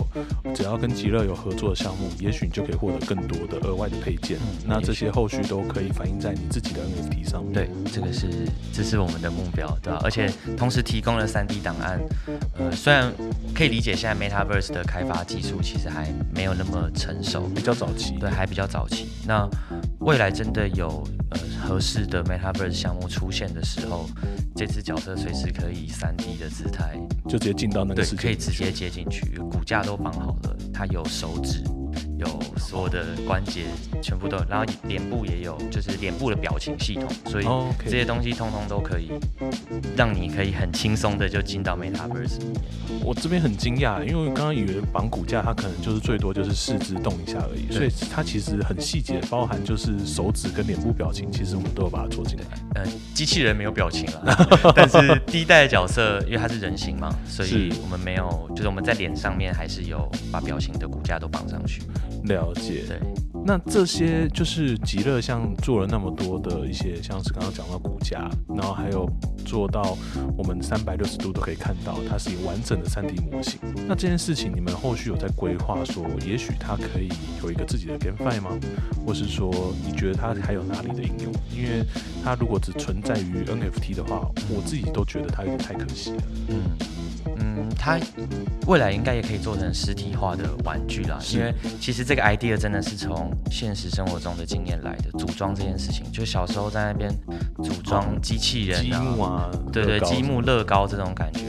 [0.54, 4.38] 只要跟极乐有合作的项目，也许你就可以获得更多的额外的配件。
[4.38, 7.52] 嗯那这些后续都可以反映在你自己的 NFT 上面。
[7.52, 8.28] 对，这个是
[8.72, 12.00] 这是我们的目标，对吧、而且同时提供了 3D 档案，
[12.56, 13.12] 呃，虽然
[13.52, 18.14] 可以理解现在 Metaverse 的开发技术其实还没有那么成熟，比较早期。
[18.20, 19.08] 对，还比较早期。
[19.26, 19.48] 那
[19.98, 24.08] 未来真的有呃合适的 Metaverse 项目出现的时候，
[24.54, 28.72] 这只角色随时可以 3D 的姿态，就直接进到那个对，世界，可以直接。
[28.72, 31.62] 接进去，骨架都绑好了，它有手指。
[32.20, 33.62] 有所有的关节
[34.02, 39.10] 全部都有，然后脸部也有，就是脸部的表情系统，所以哦这些东西通通都可以
[39.96, 42.60] 让你可以很轻松的就进到 Metaverse 里面。
[43.02, 52.44] 我这边很惊讶，因为我刚刚以为绑骨架，它可能就是最多就是四肢动一下而已，所以它其实很细节，包含就是手指跟脸部表情，其实我们都有把它做进来。
[52.74, 61.82] 呃，机器人没有表情了， 但是第一代的角色，因为它是人形嘛，所以我们没有，就是我们在脸上面还是有把表情的骨架都绑上去。
[62.24, 62.84] 了解。
[62.86, 62.98] 对，
[63.44, 69.08] 那这些就是极乐像做了那么多的一些，像是刚刚讲到骨架，然后还有
[69.44, 69.96] 做到
[70.36, 73.58] 我们三百六十度都可以看到，它是一个完整的三 D 模型。
[73.88, 77.08] 那这件事情你们后续有在规划说，也许它可以
[77.42, 78.50] 有一个自己的 GameFi 吗？
[79.06, 79.50] 或是说
[79.84, 81.32] 你觉得它还有哪里的应用？
[81.50, 81.84] 因为
[82.22, 86.22] 它如果只存在于 NFT 的话，我自己都觉得它有点太可惜了。
[86.48, 86.56] 嗯
[87.36, 87.39] 嗯，
[87.76, 87.98] 它
[88.66, 95.10] 未来应该也可以做成实体化的玩具啦，因为其实这个 idea 真的是从现实生活中的经验来的。
[95.18, 97.10] 组装这件事情，就小时候在那边
[97.62, 101.40] 组装机器人啊木啊，对对，积木乐高这种感觉。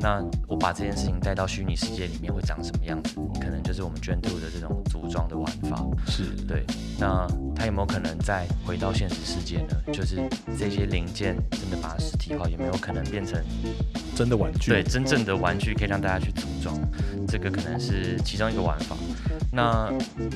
[0.00, 3.16] 那我把这件事情带到虚拟世界里面会长什么样子？
[3.40, 5.84] 可能就是我们 Gen Two 的这种组装的玩法。
[6.06, 6.64] 是对，
[6.98, 9.76] 那它有没有可能再回到现实世界呢？
[9.92, 10.16] 就是
[10.58, 13.42] 这些零件真的把它实体化，有没有可能变成
[14.14, 14.70] 真的玩具。
[14.70, 16.78] 对真正的玩具，可以让大家去组装？
[17.26, 18.96] 这个可能是其中一个玩法。
[19.52, 19.90] 那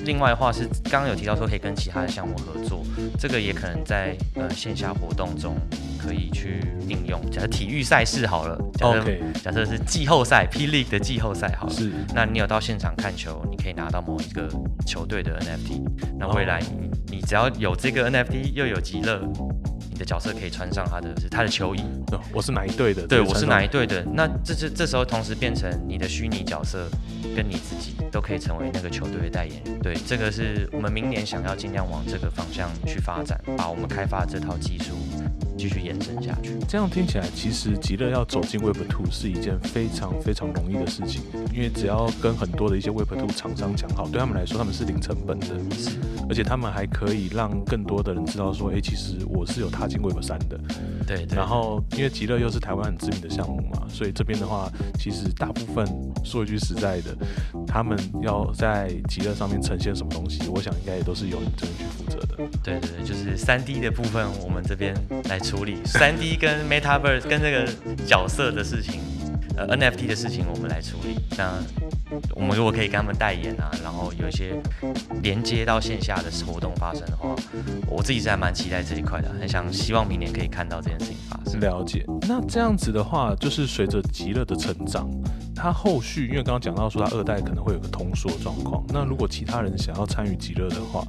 [0.05, 2.83] 另外的话是刚刚有提到说可以跟其他的项目合作，
[3.18, 5.57] 这个也可能在呃线下活动中
[6.01, 7.21] 可以去应用。
[7.31, 9.05] 假设体育赛事好了，假设
[9.43, 14.49] 假设是季后赛 P League 的季后赛好了，是那你有到现场看球，你可以拿到某一个
[14.87, 15.83] 球队的 NFT。
[16.19, 19.21] 那未来你你只要有这个 NFT，又有极乐，
[19.91, 21.81] 你的角色可以穿上他的是他的球衣。
[22.13, 23.07] 哦我是哪一队的？
[23.07, 24.05] 对，我是哪一队的？
[24.15, 26.89] 那这这这时候同时变成你的虚拟角色
[27.37, 29.79] 跟你自己都可以成为那个球队的代言人。
[29.81, 34.95] 对，这个是我们明年想要尽量往这个方向去发展，把我们开发这套技术
[35.61, 36.57] 继续延伸下去。
[36.66, 45.49] 这样听起来，其实极乐要走进 Web Two 是一件非常非常容易的事情，因为只要跟很多的一些 Web Two 厂商讲好，对他们来说他们是零成本的，
[46.29, 50.59] 而且他们还可以让更多的人知道说，哎、其实我是有踏进 Web 三的。
[51.07, 51.37] 对对。
[51.37, 55.87] 然后，因为极乐又是台湾很知名的项目嘛，所以这边的话，其实大部分
[56.25, 57.14] 说一句实在的，
[57.66, 62.37] 他们要在极乐上面呈现什么东西，我想应该也都是由你这边去负责的。
[62.62, 64.94] 对对对，就是三 D 的部分，我们这边
[65.29, 65.79] 来处理。
[65.85, 67.69] 三 D 跟 Metaverse 跟这个
[68.07, 69.01] 角色的事情，
[69.57, 71.17] 呃 NFT 的事情，我们来处理。
[71.37, 71.59] 那
[72.35, 74.61] 我们如果可以给他们代言啊，然后有一些
[75.23, 77.35] 连接到线下的活动发生的话，
[77.87, 81.61] 我自己是还蛮期待这一块的，很想希望明年可以看到这件事情发生。
[81.61, 82.05] 了解。
[82.29, 85.09] 那这样子的话，就是随着极乐的成长，
[85.55, 91.05] 它后续因为刚刚讲到说它二代可能会有个通缩状况，那如果其他人想要参与极乐的话，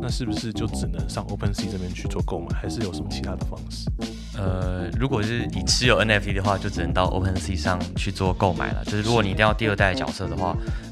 [0.00, 3.90] 那是不是就只能上 OpenSea 这边去做购买，还是有什么其他的方式？
[4.38, 8.84] 呃，如果是你持有 NFT 的话，就只能到 OpenSea 上去做购买了。
[8.84, 10.45] 就是如果你一定要第二代的角色的话，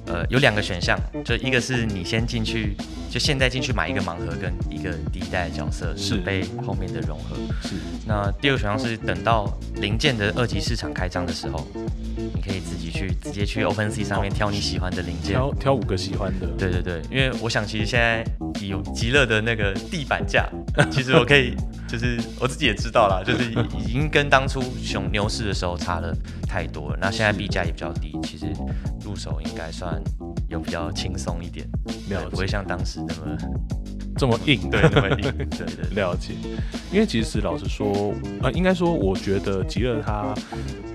[0.06, 2.76] 呃，有两个选项，就一个是你先进去，
[3.10, 7.36] 就现在进去买一个盲盒跟一个第一代的角色，是被后面的融合。
[7.62, 7.74] 是
[8.06, 11.66] 那第二个选项是等到零件的二级市场开张的时候，
[12.34, 15.32] 你可以自己去直接去 OpenSea 上面挑你喜欢的零件。
[15.32, 18.24] 挑挑五个喜欢的，对对对，因为我想其实现在
[18.66, 20.46] 有极乐的那个地板价，
[20.90, 21.54] 其实我可以
[21.88, 26.12] 就就是我自己也知道啦，就是已经跟当初熊牛市的时候差了
[26.48, 26.98] 太多了。
[27.00, 28.46] 那现在币价也比较低，其实
[29.04, 30.02] 入手应该算
[30.48, 31.64] 有比较轻松一点，
[32.08, 33.36] 没有不会像当时那么
[34.18, 35.20] 这么硬，对那么硬。
[35.20, 36.34] 对对对， 了解。
[36.90, 40.34] 因为其实老实说，呃，应该说，我觉得极乐它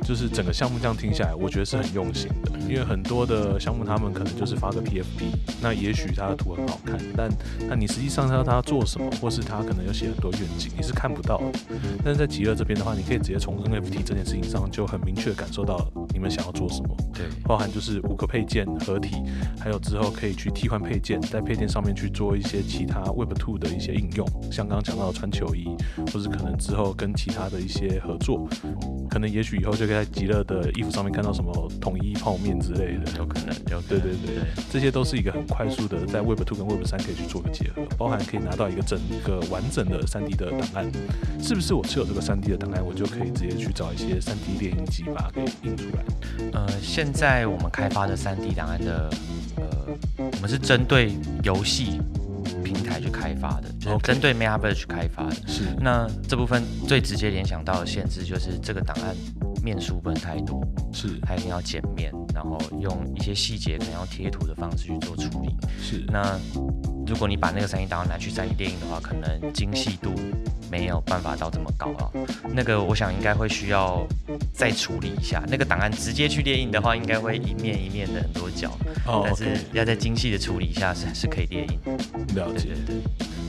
[0.09, 2.51] 就是整个项目这样听下来，我觉得是很用心的。
[2.67, 7.29] 因为很多的项目，他们可能就是发个 PFP，那也许他的图很好看，但
[7.67, 11.59] 那你实际上要他做什么，或是他可能有写很多愿景，你是看不到的。
[12.03, 19.15] 但是在极乐这边的话，你可以直接从 NFT 这件事情上就很明确感受到你们想要做什么，对，包含就是五个配件合体，
[19.59, 25.67] 还有之后可以去替换配件，在配件上面去做一些其他 Web Two 的一些应用，像刚刚讲到的穿球衣，
[26.11, 28.47] 或是可能之后跟其他的一些合作，
[29.07, 33.11] 可能也许以后就可以在极乐的衣服上面看到什么统一泡面之类的。
[33.17, 40.89] 有可能，有可对能对对，这些都是一个很快速的，在 Web Two 跟 Web 三可以去做个结合，包含可以拿到一个整个完整的3 D 的档案，
[41.41, 46.03] 是不是我持有这个3 D 的档案，我就可以直接去找一些3 D 电影机把它给印出来？
[46.53, 49.09] 呃，现在我们开发的3 D 档案的，
[49.57, 49.67] 呃，
[50.17, 51.11] 我们是针对
[51.43, 51.99] 游戏
[52.63, 55.35] 平台去开发的，就是针对 Metaverse 去开发的。
[55.47, 59.13] 是那这部分最直接联想到的限制就是这个档案
[59.69, 65.55] 面书不能太多，是它一定要减面，然后用一些细节可能要贴图的方式去做处理。
[65.79, 66.39] 是，那
[67.09, 70.13] 如果你把那个三 D 档案拿去三 D 电影的话，可能精细度
[70.71, 72.11] 没有办法到这么高啊。
[72.53, 74.05] 那个我想应该会需要
[74.53, 75.43] 再处理一下。
[75.47, 78.71] 那个档案直接去列印的话，应该会一面一面的很多角，
[79.07, 81.79] 哦但是要再精细的处理一下是是可以列印。
[82.35, 82.85] 了解对。
[82.85, 83.01] 对对，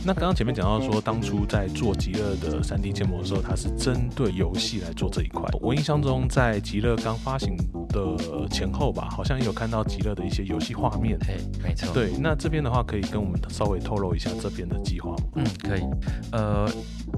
[0.06, 5.44] 那刚刚前面讲到说，当初在做极乐的3 D 建模的时候，它是针对游戏来做这一块。
[5.60, 7.54] 我印象中，在极乐刚发行
[7.90, 11.18] 的前后吧，好像也有看到极乐的一些游戏画面。
[11.20, 11.92] 嘿，没错。
[11.92, 15.16] 对，那这边的话，可以跟我们稍微透露一下这边的计划吗？
[15.36, 15.82] 嗯，可以。
[16.32, 16.70] 呃，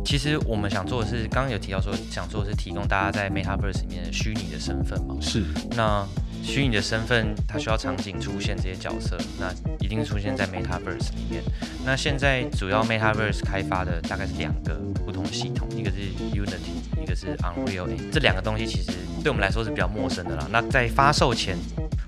[0.05, 5.17] 其实我们想做的是，刚刚有提到说，想做的是提供大家在 Metaverse 里面的虚拟的身份嘛。
[5.21, 5.45] 是
[5.77, 6.07] 那
[6.43, 11.43] 虚拟的身份，它需要场景出现这些角色，那一定是出现在 Metaverse 里面。
[11.85, 15.97] 那现在主要 Metaverse 开发的大概是两个不同系统，一个是
[16.33, 17.87] Unity，一个是 Unreal。
[18.11, 18.93] 这两个东西其实
[19.23, 20.49] 对我们来说是比较陌生的啦。
[20.51, 21.57] 那在发售前，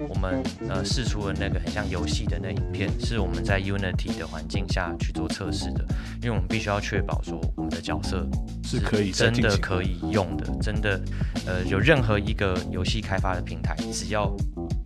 [0.09, 5.85] 我们呃试出了那个很像游戏的那影片，是我们在 Unity 的环境下去做测试的，
[6.23, 8.27] 因为我们必须要确保说我们的角色
[8.63, 11.01] 是可以真的可以用的，真的，
[11.47, 14.35] 呃，有任何一个游戏开发的平台，只要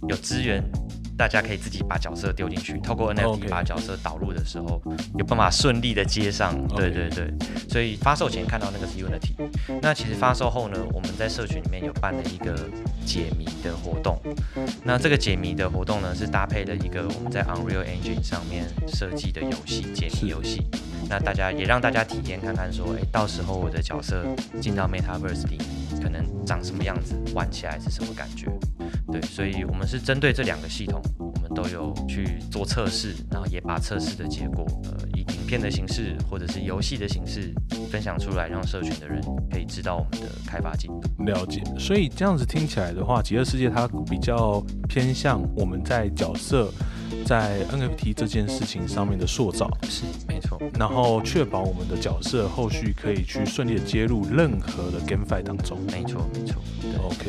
[0.08, 0.62] 有资源，
[1.18, 4.80] 大家可以自己把角色丢进去，透过 NFT 把角色导入的时候，
[5.18, 6.56] 有办法顺利的接上。
[6.68, 7.34] 对对对，
[7.68, 9.34] 所以发售前看到那个是 Unity，
[9.82, 12.54] 那其实发售后呢，我们在社群里面有办了一个
[13.04, 14.16] 解谜的活动。
[14.84, 20.68] 那这个解谜的活动呢，是搭配了一个我们在 Unreal Engine 上面设计的游戏解谜游戏。
[21.10, 24.24] 那大家也让大家体验看看，说，哎，到时候我的角色
[24.60, 25.58] 进到 Metaverse 里，
[26.00, 28.46] 可能长什么样子，玩起来是什么感觉？
[29.10, 37.52] 对，所以我们是针对这两个系统，我们都有去做测试，然后也把测试的结果，呃，以影片的形式或者是游戏的形式
[37.90, 41.24] 分享出来，让社群的人可以知道我们的开发进度。
[41.24, 46.70] 了解，所以这样子听起来的话，极乐世界它比较偏向我们在角色
[47.24, 50.60] 在 NFT 这件事情上面的塑造，是，没错。
[50.78, 55.78] 然后确保我们的角色后续可以去顺利的接入任何的 GameFi 当中。
[55.90, 56.60] 没错，没错
[57.02, 57.26] ，OK，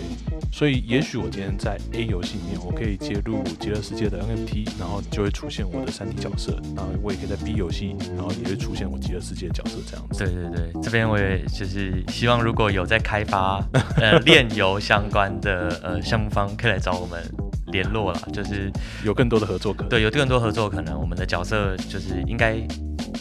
[0.51, 10.23] 所以也许我今天在 A 游戏里面，我可以接入极乐世界的 NFT，然后就会出现我的 3D 角色，然后我也可以在 B 游戏，然后也会出现我极乐世界的角色这样子。
[10.23, 13.63] 对对对，这边我也就是希望，如果有在开发
[13.97, 17.23] 呃 炼油相关的呃项目方，可以来找我们
[17.71, 18.19] 联络了。
[18.31, 18.71] 就是
[19.03, 19.89] 有更多的合作可能。
[19.89, 22.55] 对有更多合作可能，我们的角色就是应该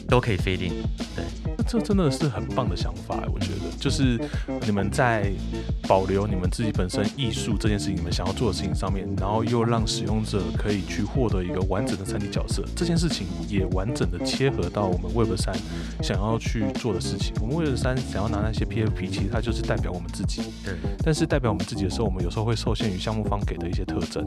[0.09, 0.73] 都可以飞定。
[1.17, 1.25] 对，
[1.68, 4.18] 这真的是很棒的想法，我觉得，就是
[4.64, 5.31] 你们在
[5.87, 15.54] 保留你们自己本身艺术这件事情，你们想要做的事情上面，然后又让使用者可以去获得一个完整的三 D 角色，这件事情也完整的切合到我们 Web 三
[16.02, 17.35] 想要去做的事情。
[17.42, 24.26] 我们 Web 三想要拿那些 PFP，其实它就是代表我们自己，对，但是代表我们自己的时候，我们有时候会受限于项目方给的一些特征。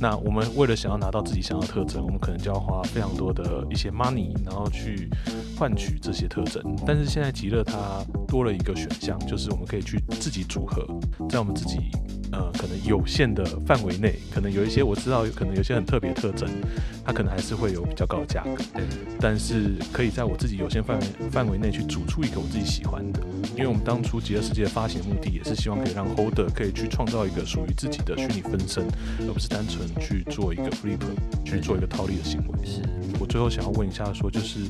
[0.00, 5.10] 那我们为了想要拿到自己想要的特征，我们可能就要花非常多的一些 money，然后去
[5.58, 6.62] 换取这些特征。
[6.84, 10.86] 但是现在极乐它多了一个选项，就是我们可以去自己组合，
[11.28, 11.78] 在我们自己
[12.32, 16.48] 呃可能有限的范围内，可能有一些我知道，可能有些很特别特征，
[17.04, 18.56] 它可能还是会有比较高的价格。
[18.74, 18.84] 对，
[19.20, 23.20] 但是可以在我自己有限范围范围内去组出一个我自己喜欢的，
[23.54, 28.84] 因为我们当初极乐世界的发行目的也是希望可以让 holder 可以去创造一个属于自己的虚拟分身，
[29.20, 31.00] 而不是单纯去做一个 flip
[31.44, 32.66] 去做一个套利的行为。
[32.66, 32.82] 是。
[33.18, 34.60] 我最后想要问一下说就是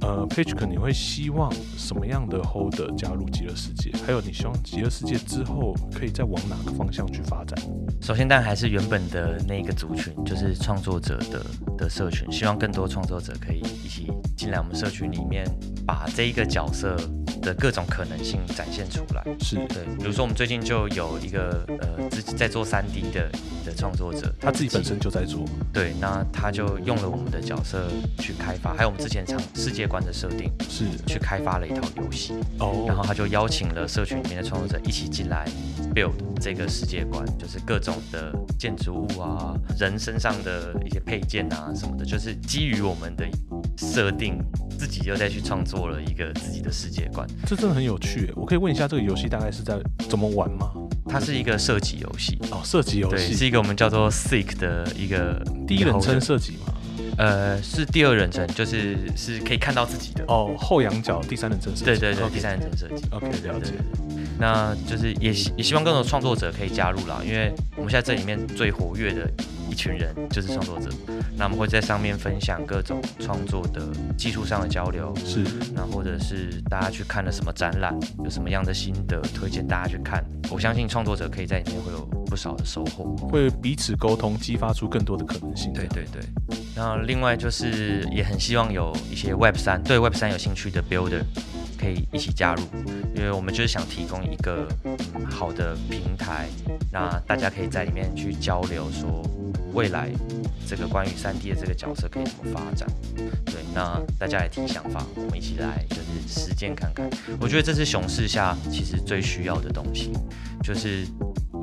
[0.00, 3.92] 呃，Page 你会希望什么样的 Holder 加入极乐世界？
[4.06, 7.58] 还有你希望极乐世界之后可以再往哪个方向去发展？
[8.00, 11.44] 首先，但还是原本的那个族群，就是创作者的
[11.76, 15.44] 的社群，希望更多创作者可以一起进来我们社群里面，
[15.86, 16.96] 把这一个角色
[17.40, 19.24] 的各种可能性展现出来。
[19.40, 19.56] 是。
[19.68, 23.30] 对，比如说我们最近就有一个呃自己在做三 D 的
[23.64, 27.88] 的创作者，他自己本身就在做，对，那他就用了我们的角色
[28.18, 30.84] 去开发，还有我们之前场世界观的设定，是。
[31.06, 35.44] 去开发了一套游戏，哦，然后他就邀请了社群里面的创作者一起进来
[35.94, 43.28] build 这个世界观，就是各种的建筑物啊，人身上的一些配件啊什么的，就是基于我们的
[43.76, 44.38] 设定，
[44.78, 47.28] 自己又再去创作了一个自己的世界观。
[47.46, 48.32] 这真的很有趣耶。
[48.34, 49.78] 我可以问一下，这个游戏大概是在
[50.08, 50.72] 怎么玩吗？
[51.06, 56.69] 它是一个射击游戏，哦，射击游戏，是，一个我们叫做 Seek 的一个第一人称一个 holder 射击吗？
[57.20, 60.24] 呃，是第二人称，就是是可以看到自己的。
[60.26, 61.84] 哦，后仰角第三人称设计。
[61.84, 63.04] 对对对第三人称设计。
[63.10, 63.74] OK，了解。
[64.38, 69.30] 那就是也也希望更多创作者可以加入啦，因为我们现在这里面最活跃的
[69.70, 70.90] 一群人就是创作者，
[71.36, 73.80] 那我们会在上面分享各种创作的
[74.18, 80.24] 技术上的交流，是那或者是大家去看了什么展览，有什么样的心得，推荐大家去看。
[80.50, 83.16] 我相信创作者可以在里面会有不少的收获。
[83.28, 85.72] 会彼此沟通，激发出更多的可能性。
[85.72, 86.20] 对对对，
[86.74, 91.22] 那另外就是也很希望有一些 Web 三对 Web 三有兴趣的 Builder
[91.78, 92.62] 可以一起加入，
[93.14, 94.96] 因为我们就是想提供一个、嗯、
[95.30, 96.48] 好的平台，
[96.92, 99.22] 那大家可以在里面去交流，说
[99.72, 100.10] 未来
[100.66, 102.88] 这个关于三 D 的这个角色可以怎么发展。
[103.44, 107.08] 对，那大家也提想法，我们一起来就是实践看看。
[107.40, 110.12] 我觉得这是熊市下其实最需要的东西，
[110.62, 111.06] 就是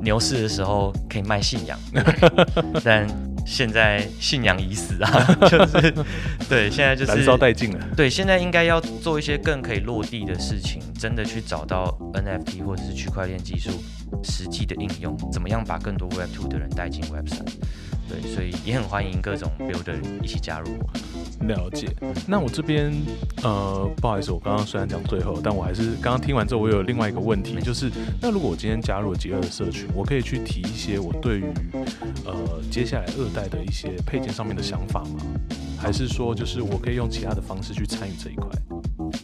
[0.02, 1.78] 牛市的时候可以卖信仰，
[2.84, 3.06] 但
[3.46, 5.94] 现在信仰已死啊， 就是
[6.48, 7.88] 对，现在就是燃烧殆尽了。
[7.96, 13.70] 对，现在应该要做一些更可以落地的事情，真的去找到 NFT 或者是区块链技术
[14.22, 17.38] 实际的应用，怎么样把更多 Web Two 的人带进 Web 3？
[18.08, 21.46] 对，所以也很欢迎各种 builder 一起加入我。
[21.46, 21.88] 了解。
[22.26, 22.92] 那我这边
[23.42, 27.90] 呃，不好意思，我刚刚虽然讲最后，但我还是刚刚听完之后，我有另外一个问题，就是
[28.20, 31.44] 那如果我今天加入了极乐的社群，我可以去提一些我对于
[32.24, 32.34] 呃
[32.70, 35.20] 接下来二代的一些配件上面的想法吗？
[35.78, 38.48] 还是说就是我可以用其他的方式去参与这一块？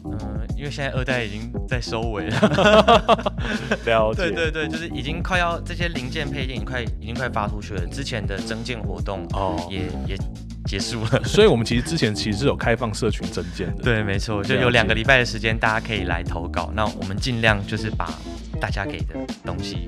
[0.05, 3.35] 嗯、因为现在二代已经在收尾了。
[3.85, 4.31] 了解。
[4.31, 10.17] 对对对，就是已经快要这些零件配件已经快已经快发出去了，之前的增建活动哦，也也
[10.65, 11.23] 结束了。
[11.23, 13.83] 所以我们其实之前其实是有开放社群增建的。
[13.83, 16.73] 对，没错，就有两个礼拜的时间，大家可以来投稿。
[16.75, 18.11] 那我们尽量就是把
[18.59, 19.87] 大家给的东西，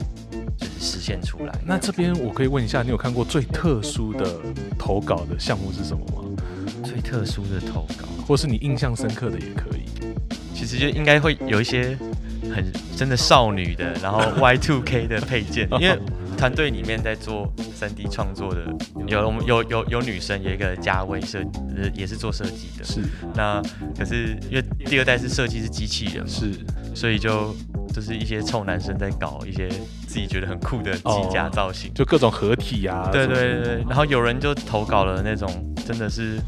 [0.59, 1.55] 就是实现出来。
[1.65, 4.37] 那这边我可以问一下，你有看过最特殊的
[4.79, 6.23] 投稿的项目是什么吗？
[6.85, 9.87] 最特殊的投稿，或是你印象深刻的也可以。
[10.55, 11.97] 其实就应该会有一些
[12.55, 12.65] 很
[12.97, 15.99] 真的少女的，然后 Y2K 的配件，因为
[16.37, 18.67] 团队里面在做 3D 创作的，
[19.07, 21.41] 有我们有有有女生，有一个嘉威设，
[21.77, 22.85] 呃，也是做设计的。
[22.85, 23.01] 是
[23.35, 23.63] 那
[23.99, 26.53] 可是因为第二代是设计是机器人，是，
[26.95, 27.55] 所以就
[27.93, 29.69] 就是一些臭男生在搞一些
[30.07, 31.93] 自己觉得很酷的机甲造型。
[31.95, 33.09] 就各种合体啊。
[33.11, 35.51] 对对对，然后有人就投稿了那种
[35.87, 36.39] 真的是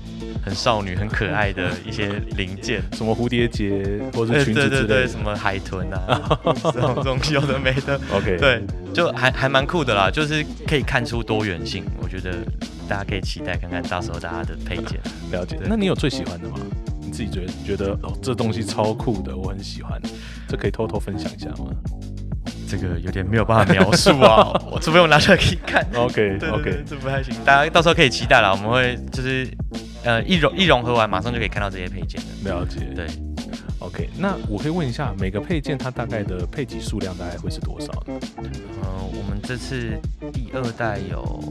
[0.44, 5.08] 很少女、很可爱的一些零件， 什么蝴蝶结或者裙子对对对，之类的。
[5.08, 6.38] 什么海豚啊，
[6.72, 8.62] 这种东西有的没的，OK，，对，
[8.92, 12.36] 就还还蛮酷的啦，就是可以看出多元性，我觉得
[12.88, 14.98] 大家可以期待看看到时候大家的配件。
[15.30, 15.56] 了解。
[15.56, 16.58] 对那你有最喜欢的吗？
[17.00, 20.00] 你自己觉得觉得哦，这东西超酷的，我很喜欢，
[20.48, 21.70] 这可以偷偷分享一下吗
[22.68, 25.86] 这个有点没有办法描述啊， 我除非我拿出来给你看。
[25.94, 29.48] ？OK 对对对 OK，这不太行，大家到时候可以期待啦，我们会就是
[30.04, 32.50] 呃一融一融合完，马上就可以看到这些配件的。
[32.50, 32.80] 了解。
[32.94, 33.06] 对
[33.78, 38.20] ，OK，那我可以问一下，每个配件它大概的配给数量大概会是多少呢？
[38.36, 38.46] 嗯，
[39.16, 39.98] 我们这次
[40.32, 41.42] 第二代有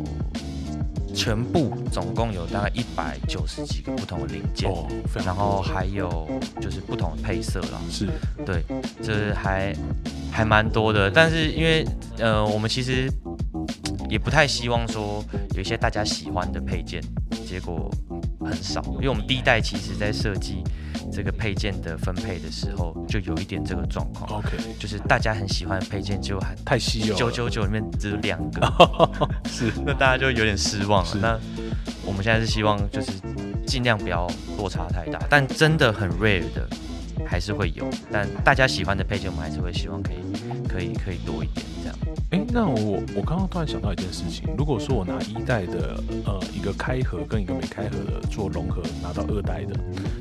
[1.18, 4.88] 全部总共有大概一百九十几个不同的零件，哦，
[5.26, 6.30] 然后还有
[6.62, 8.08] 就是不同的配色啦，是
[8.46, 8.64] 对，
[9.02, 9.76] 这还
[10.32, 11.10] 还蛮多的。
[11.10, 11.84] 但是因为
[12.20, 13.12] 呃，我们其实
[14.08, 17.02] 也不太希望说有一些大家喜欢的配件，
[17.48, 17.90] 结果
[18.46, 20.64] 很少，因为我们第一代其实在设计
[21.12, 27.20] 这个配件的分配的时候，就有一点这个状况，OK，就是大家很喜欢的配件，就还太稀有了。
[27.20, 28.62] 九九九里面只有两个，
[29.50, 29.72] 是。
[29.86, 31.18] 那大家就有点失望了。
[31.22, 31.40] 那
[32.06, 33.12] 我们现在是希望就是
[33.66, 34.28] 尽量不要
[34.58, 36.68] 落差太大，但真的很 rare 的，
[37.26, 40.18] 还是会有，但大家喜欢的配件，我们还是会希望可以
[40.78, 41.98] 可以可以多一点这样。
[42.30, 49.74] 哎，那我我刚刚突然想到一件事情，如果说我拿一代的呃一个开盒跟一个没开盒的做融合，拿到二代的，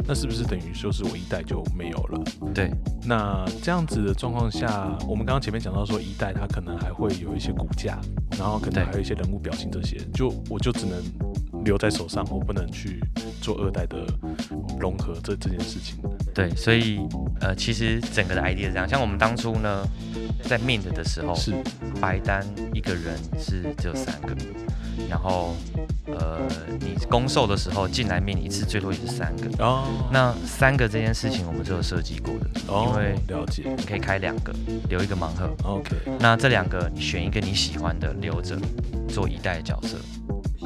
[0.07, 2.25] 那是不是等于说是我一代就没有了？
[2.55, 2.71] 对，
[3.05, 7.99] 那这样子的状况下，我们刚刚前面讲到说一代它可能还会有一些骨架，
[8.39, 11.03] 然后可能还有一些人物表情这些，就我就只能
[11.67, 12.99] 留在手上，我不能去
[13.43, 14.07] 做二代的
[14.81, 15.99] 融合这这件事情。
[16.35, 16.99] 对，所以
[17.43, 19.87] 呃，其实整个的 idea 是这样，像我们当初呢，
[20.43, 21.53] 在 mint 的时候是。
[21.99, 22.45] 白单
[22.75, 24.37] 一个人是只有三个，
[25.09, 25.57] 然后
[26.07, 26.47] 呃，
[26.79, 29.89] 你攻售的时候进来面一次最多也是三个哦。
[30.13, 34.55] 那三个这件事情我们是有设计过的，因为了解你可以开两个，
[34.91, 35.51] 留一个盲盒。
[35.65, 38.59] OK，那这两个你选一个你喜欢的留着
[39.09, 39.97] 做一代角色，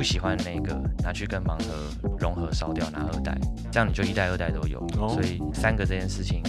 [0.00, 0.74] 不喜欢那个
[1.04, 1.74] 拿去跟盲盒
[2.18, 3.36] 融合烧掉拿二代，
[3.70, 4.82] 这样你就一代二代都有。
[5.10, 6.42] 所以三个这件事情。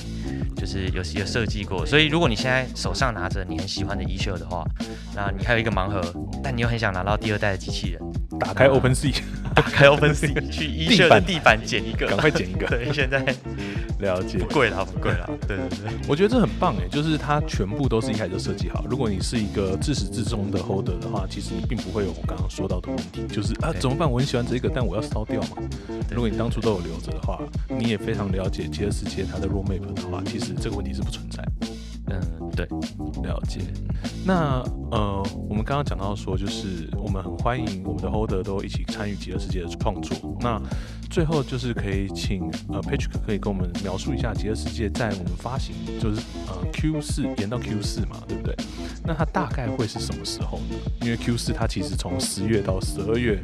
[0.56, 4.64] 就是有有设计过，所以如果你现在手上拿着你很喜欢的衣袖的话，
[5.16, 6.00] 那你还有一个盲盒，
[6.44, 8.00] 但你又很想拿到第二代的机器人，
[8.40, 9.20] 打开 Open Sea，
[9.56, 12.68] 打开 Open Sea 去衣袖的地板捡一个，赶快捡一个。
[12.70, 13.26] 对，现在
[14.02, 15.30] 了解，不贵了，不贵了。
[15.48, 18.86] 对对对，我觉得这很棒哎，就是它全部都是一开始就设计好。
[18.90, 24.12] 如果你是一个自始至终的 Holder 的话，其实你并不会有我刚刚说到的问题，就是啊怎么办？
[24.12, 25.58] 我很喜欢这个，但我要烧掉嘛。
[26.12, 27.40] 如果你当初都有留着的话，
[27.70, 30.52] 你也非常了解极乐世界它的 Roadmap 的话，其实。
[30.62, 31.44] 这个问题是不存在。
[32.08, 32.22] 嗯，
[32.56, 32.68] 对，
[33.24, 33.62] 了解。
[34.26, 40.16] 那呃，我们刚刚讲到说，就是我们很欢迎我们的 Holder 都一起参与极乐世界的创作。
[40.40, 40.62] 那
[41.12, 48.56] 最后就是可以请呃 Patrick 可以跟我们描述一下极乐世界在我们发行，就是呃 Q 四延到 Q 四嘛，对不对？
[49.04, 50.76] 那它大概会是什么时候呢？
[51.02, 53.42] 因为 Q 四它其实从十月到十二月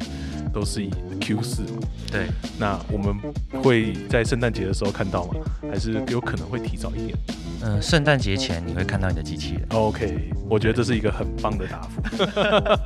[0.52, 0.90] 都是以
[1.20, 1.80] Q 四嘛。
[2.10, 2.28] 对。
[2.58, 3.14] 那我们
[3.62, 5.34] 会在圣诞节的时候看到吗？
[5.70, 7.18] 还是有可能会提早一点？
[7.60, 9.66] 嗯，圣诞节前你会看到你的机器人。
[9.70, 12.00] OK，我觉得这是一个很棒的答复。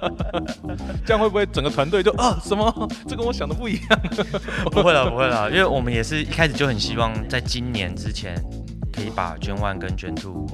[1.04, 2.88] 这样会不会整个团队就啊什么？
[3.06, 4.00] 这跟我想的不一样？
[4.72, 8.34] 不会了，不会了，因为我们也是一开始就很希望在今年之前
[8.92, 10.46] 可以把卷 One 跟卷 Two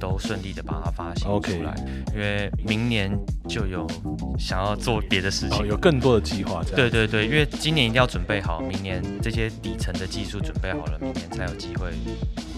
[0.00, 1.74] 都顺利的把它发行出来。
[2.14, 3.10] 因为明年
[3.48, 3.86] 就有
[4.38, 6.62] 想要做别的事情，有更多的计划。
[6.74, 11.92] 对对对，因为今年一定要准备好，明年这些底层的技术准备好了，明年才有机会。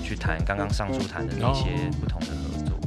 [0.03, 1.67] 去谈刚刚上述谈的那些
[2.01, 2.27] 不同的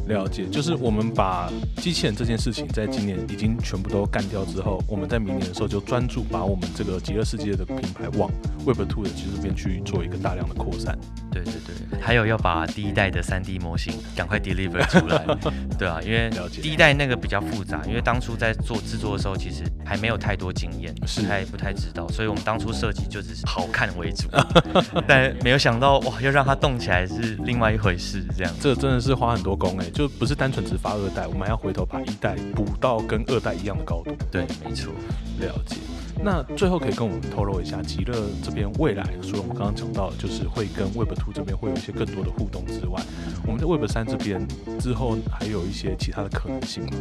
[0.08, 8.30] 了解，就是我们把机器人这件事情在今年已经全部都干掉之后，我们在明年的时候就专注把我们这个极乐世界的品牌往
[8.66, 10.98] Web Two 的技术边去做一个大量的扩散。
[11.32, 15.26] 对对对，还有要把第一代的三 D 模型赶快 deliver 出来。
[15.78, 16.30] 对啊，因为
[16.62, 24.28] 第一代那个比较复杂，因为当初在做制作的时候，其实还没有太多经验，不太不太知道，所以我们当初设计就只是好看为主，
[25.08, 28.24] 但没有想到哇，要让它动起来是另外一回事。
[28.38, 34.16] 这样，这真的是花很多功哎，就不是单纯只发二代，我们还要回头把一代补到跟二代一样的高度。
[34.32, 34.92] 对，没错，
[35.40, 35.78] 了解。
[36.26, 43.02] 那最后可以跟我们透露一下，极乐这边未来，除了我们刚刚讲到，就是会跟 Web Two 这边会有一些更多的互动之外，
[43.46, 44.48] 我们在 Web 三这边
[44.80, 46.92] 之后还有一些其他的可能性吗？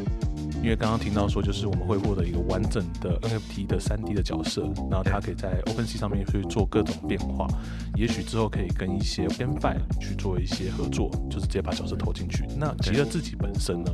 [0.62, 7.48] 因为刚刚听到说，就是我们会获得一个完整的 NFT 的 3D 的角色，然后它可以在 OpenSea 上面去做各种变化，
[7.96, 12.46] 也许之后可以跟一些 GameFi 去做一些合作，就是直接把角色投进去。
[12.56, 13.90] 那极乐自己本身呢，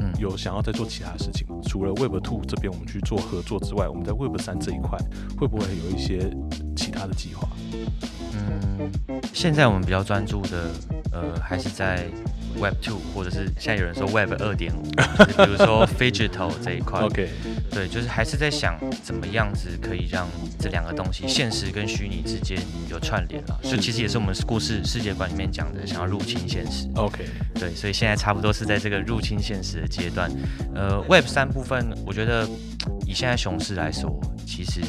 [0.00, 1.56] 嗯，有想要再做其他事情吗？
[1.64, 4.98] 除了 Web Two 这边我们去做合作之外，我们在 Web 三这一块
[5.38, 6.34] 会不会有一些
[6.74, 7.46] 其他的计划？
[8.32, 8.90] 嗯，
[9.34, 10.70] 现在我们比较专注的，
[11.12, 12.08] 呃，还是在。
[12.58, 17.28] Web Two，或者是现在有人说 Web 二点五，比如说 Digital 这一块，OK，
[17.70, 20.28] 对，就是还是在想怎么样子可以让
[20.58, 23.60] 这两个东西，现实跟虚拟之间有串联了。
[23.62, 27.24] 就其实也是我们故事世界观里面讲的，想要入侵现实，OK，
[27.54, 30.30] 对，所以现在差不多是在这个入侵现实的阶段。
[30.74, 32.48] 呃，Web 三部分，我觉得
[33.06, 34.80] 以现在熊市来说，其实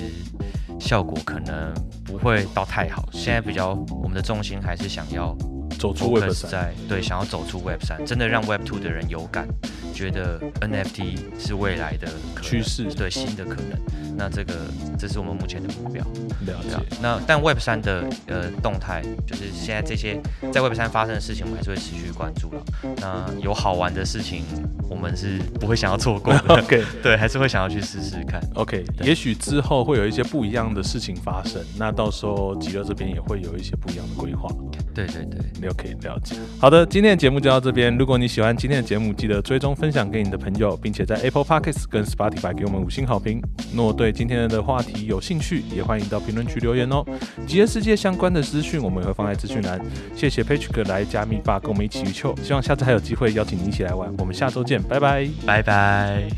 [0.80, 3.07] 效果可能不会到太好。
[3.12, 5.36] 现在比较我们的重心还是想要。
[5.82, 9.48] 走出 Web 三，对，想要走出 Web 三，真的让 Web Two 的人有感，
[9.96, 12.08] 觉得 NFT 是未来的
[12.40, 13.80] 趋势，对新的可能。
[14.18, 14.53] 那这个，
[14.97, 16.03] 这是我们目前的目标。
[16.45, 16.78] 了解。
[17.01, 20.20] 那但 Web 三的呃动态，就是现在这些
[20.51, 22.64] 在 Web 三发生的事情，我们还是会持续关注了。
[22.97, 24.43] 那有好玩的事情，
[24.89, 26.55] 我们是不会想要错过的。
[26.62, 28.41] OK，对，还是会想要去试试看。
[28.55, 34.49] OK，也许之后会有一些不一样的事情发生，那到时候极乐这边也会有一些不一样的规划。
[34.93, 36.36] 对对对，你可以了解。
[36.59, 37.95] 好的，今天的节目就到这边。
[37.97, 43.41] 如果你喜欢今天的节目，记得追踪分享给你的朋友，并且在 Apple Podcasts 跟 Spotify 给我们五星好评。
[43.74, 47.06] 那我对今天的话题有兴趣，也欢迎到评论区留言哦。
[47.45, 49.80] 极乐世界相关的资讯，我们也会放在资讯栏。
[50.16, 54.12] 谢谢 Patrick 来加密吧，跟我们一起去球，希望下次还有机会邀请你一起来玩。
[54.18, 56.30] 我们下周见，拜拜，拜拜。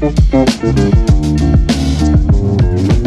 [0.00, 0.32] Thank
[2.96, 3.01] you.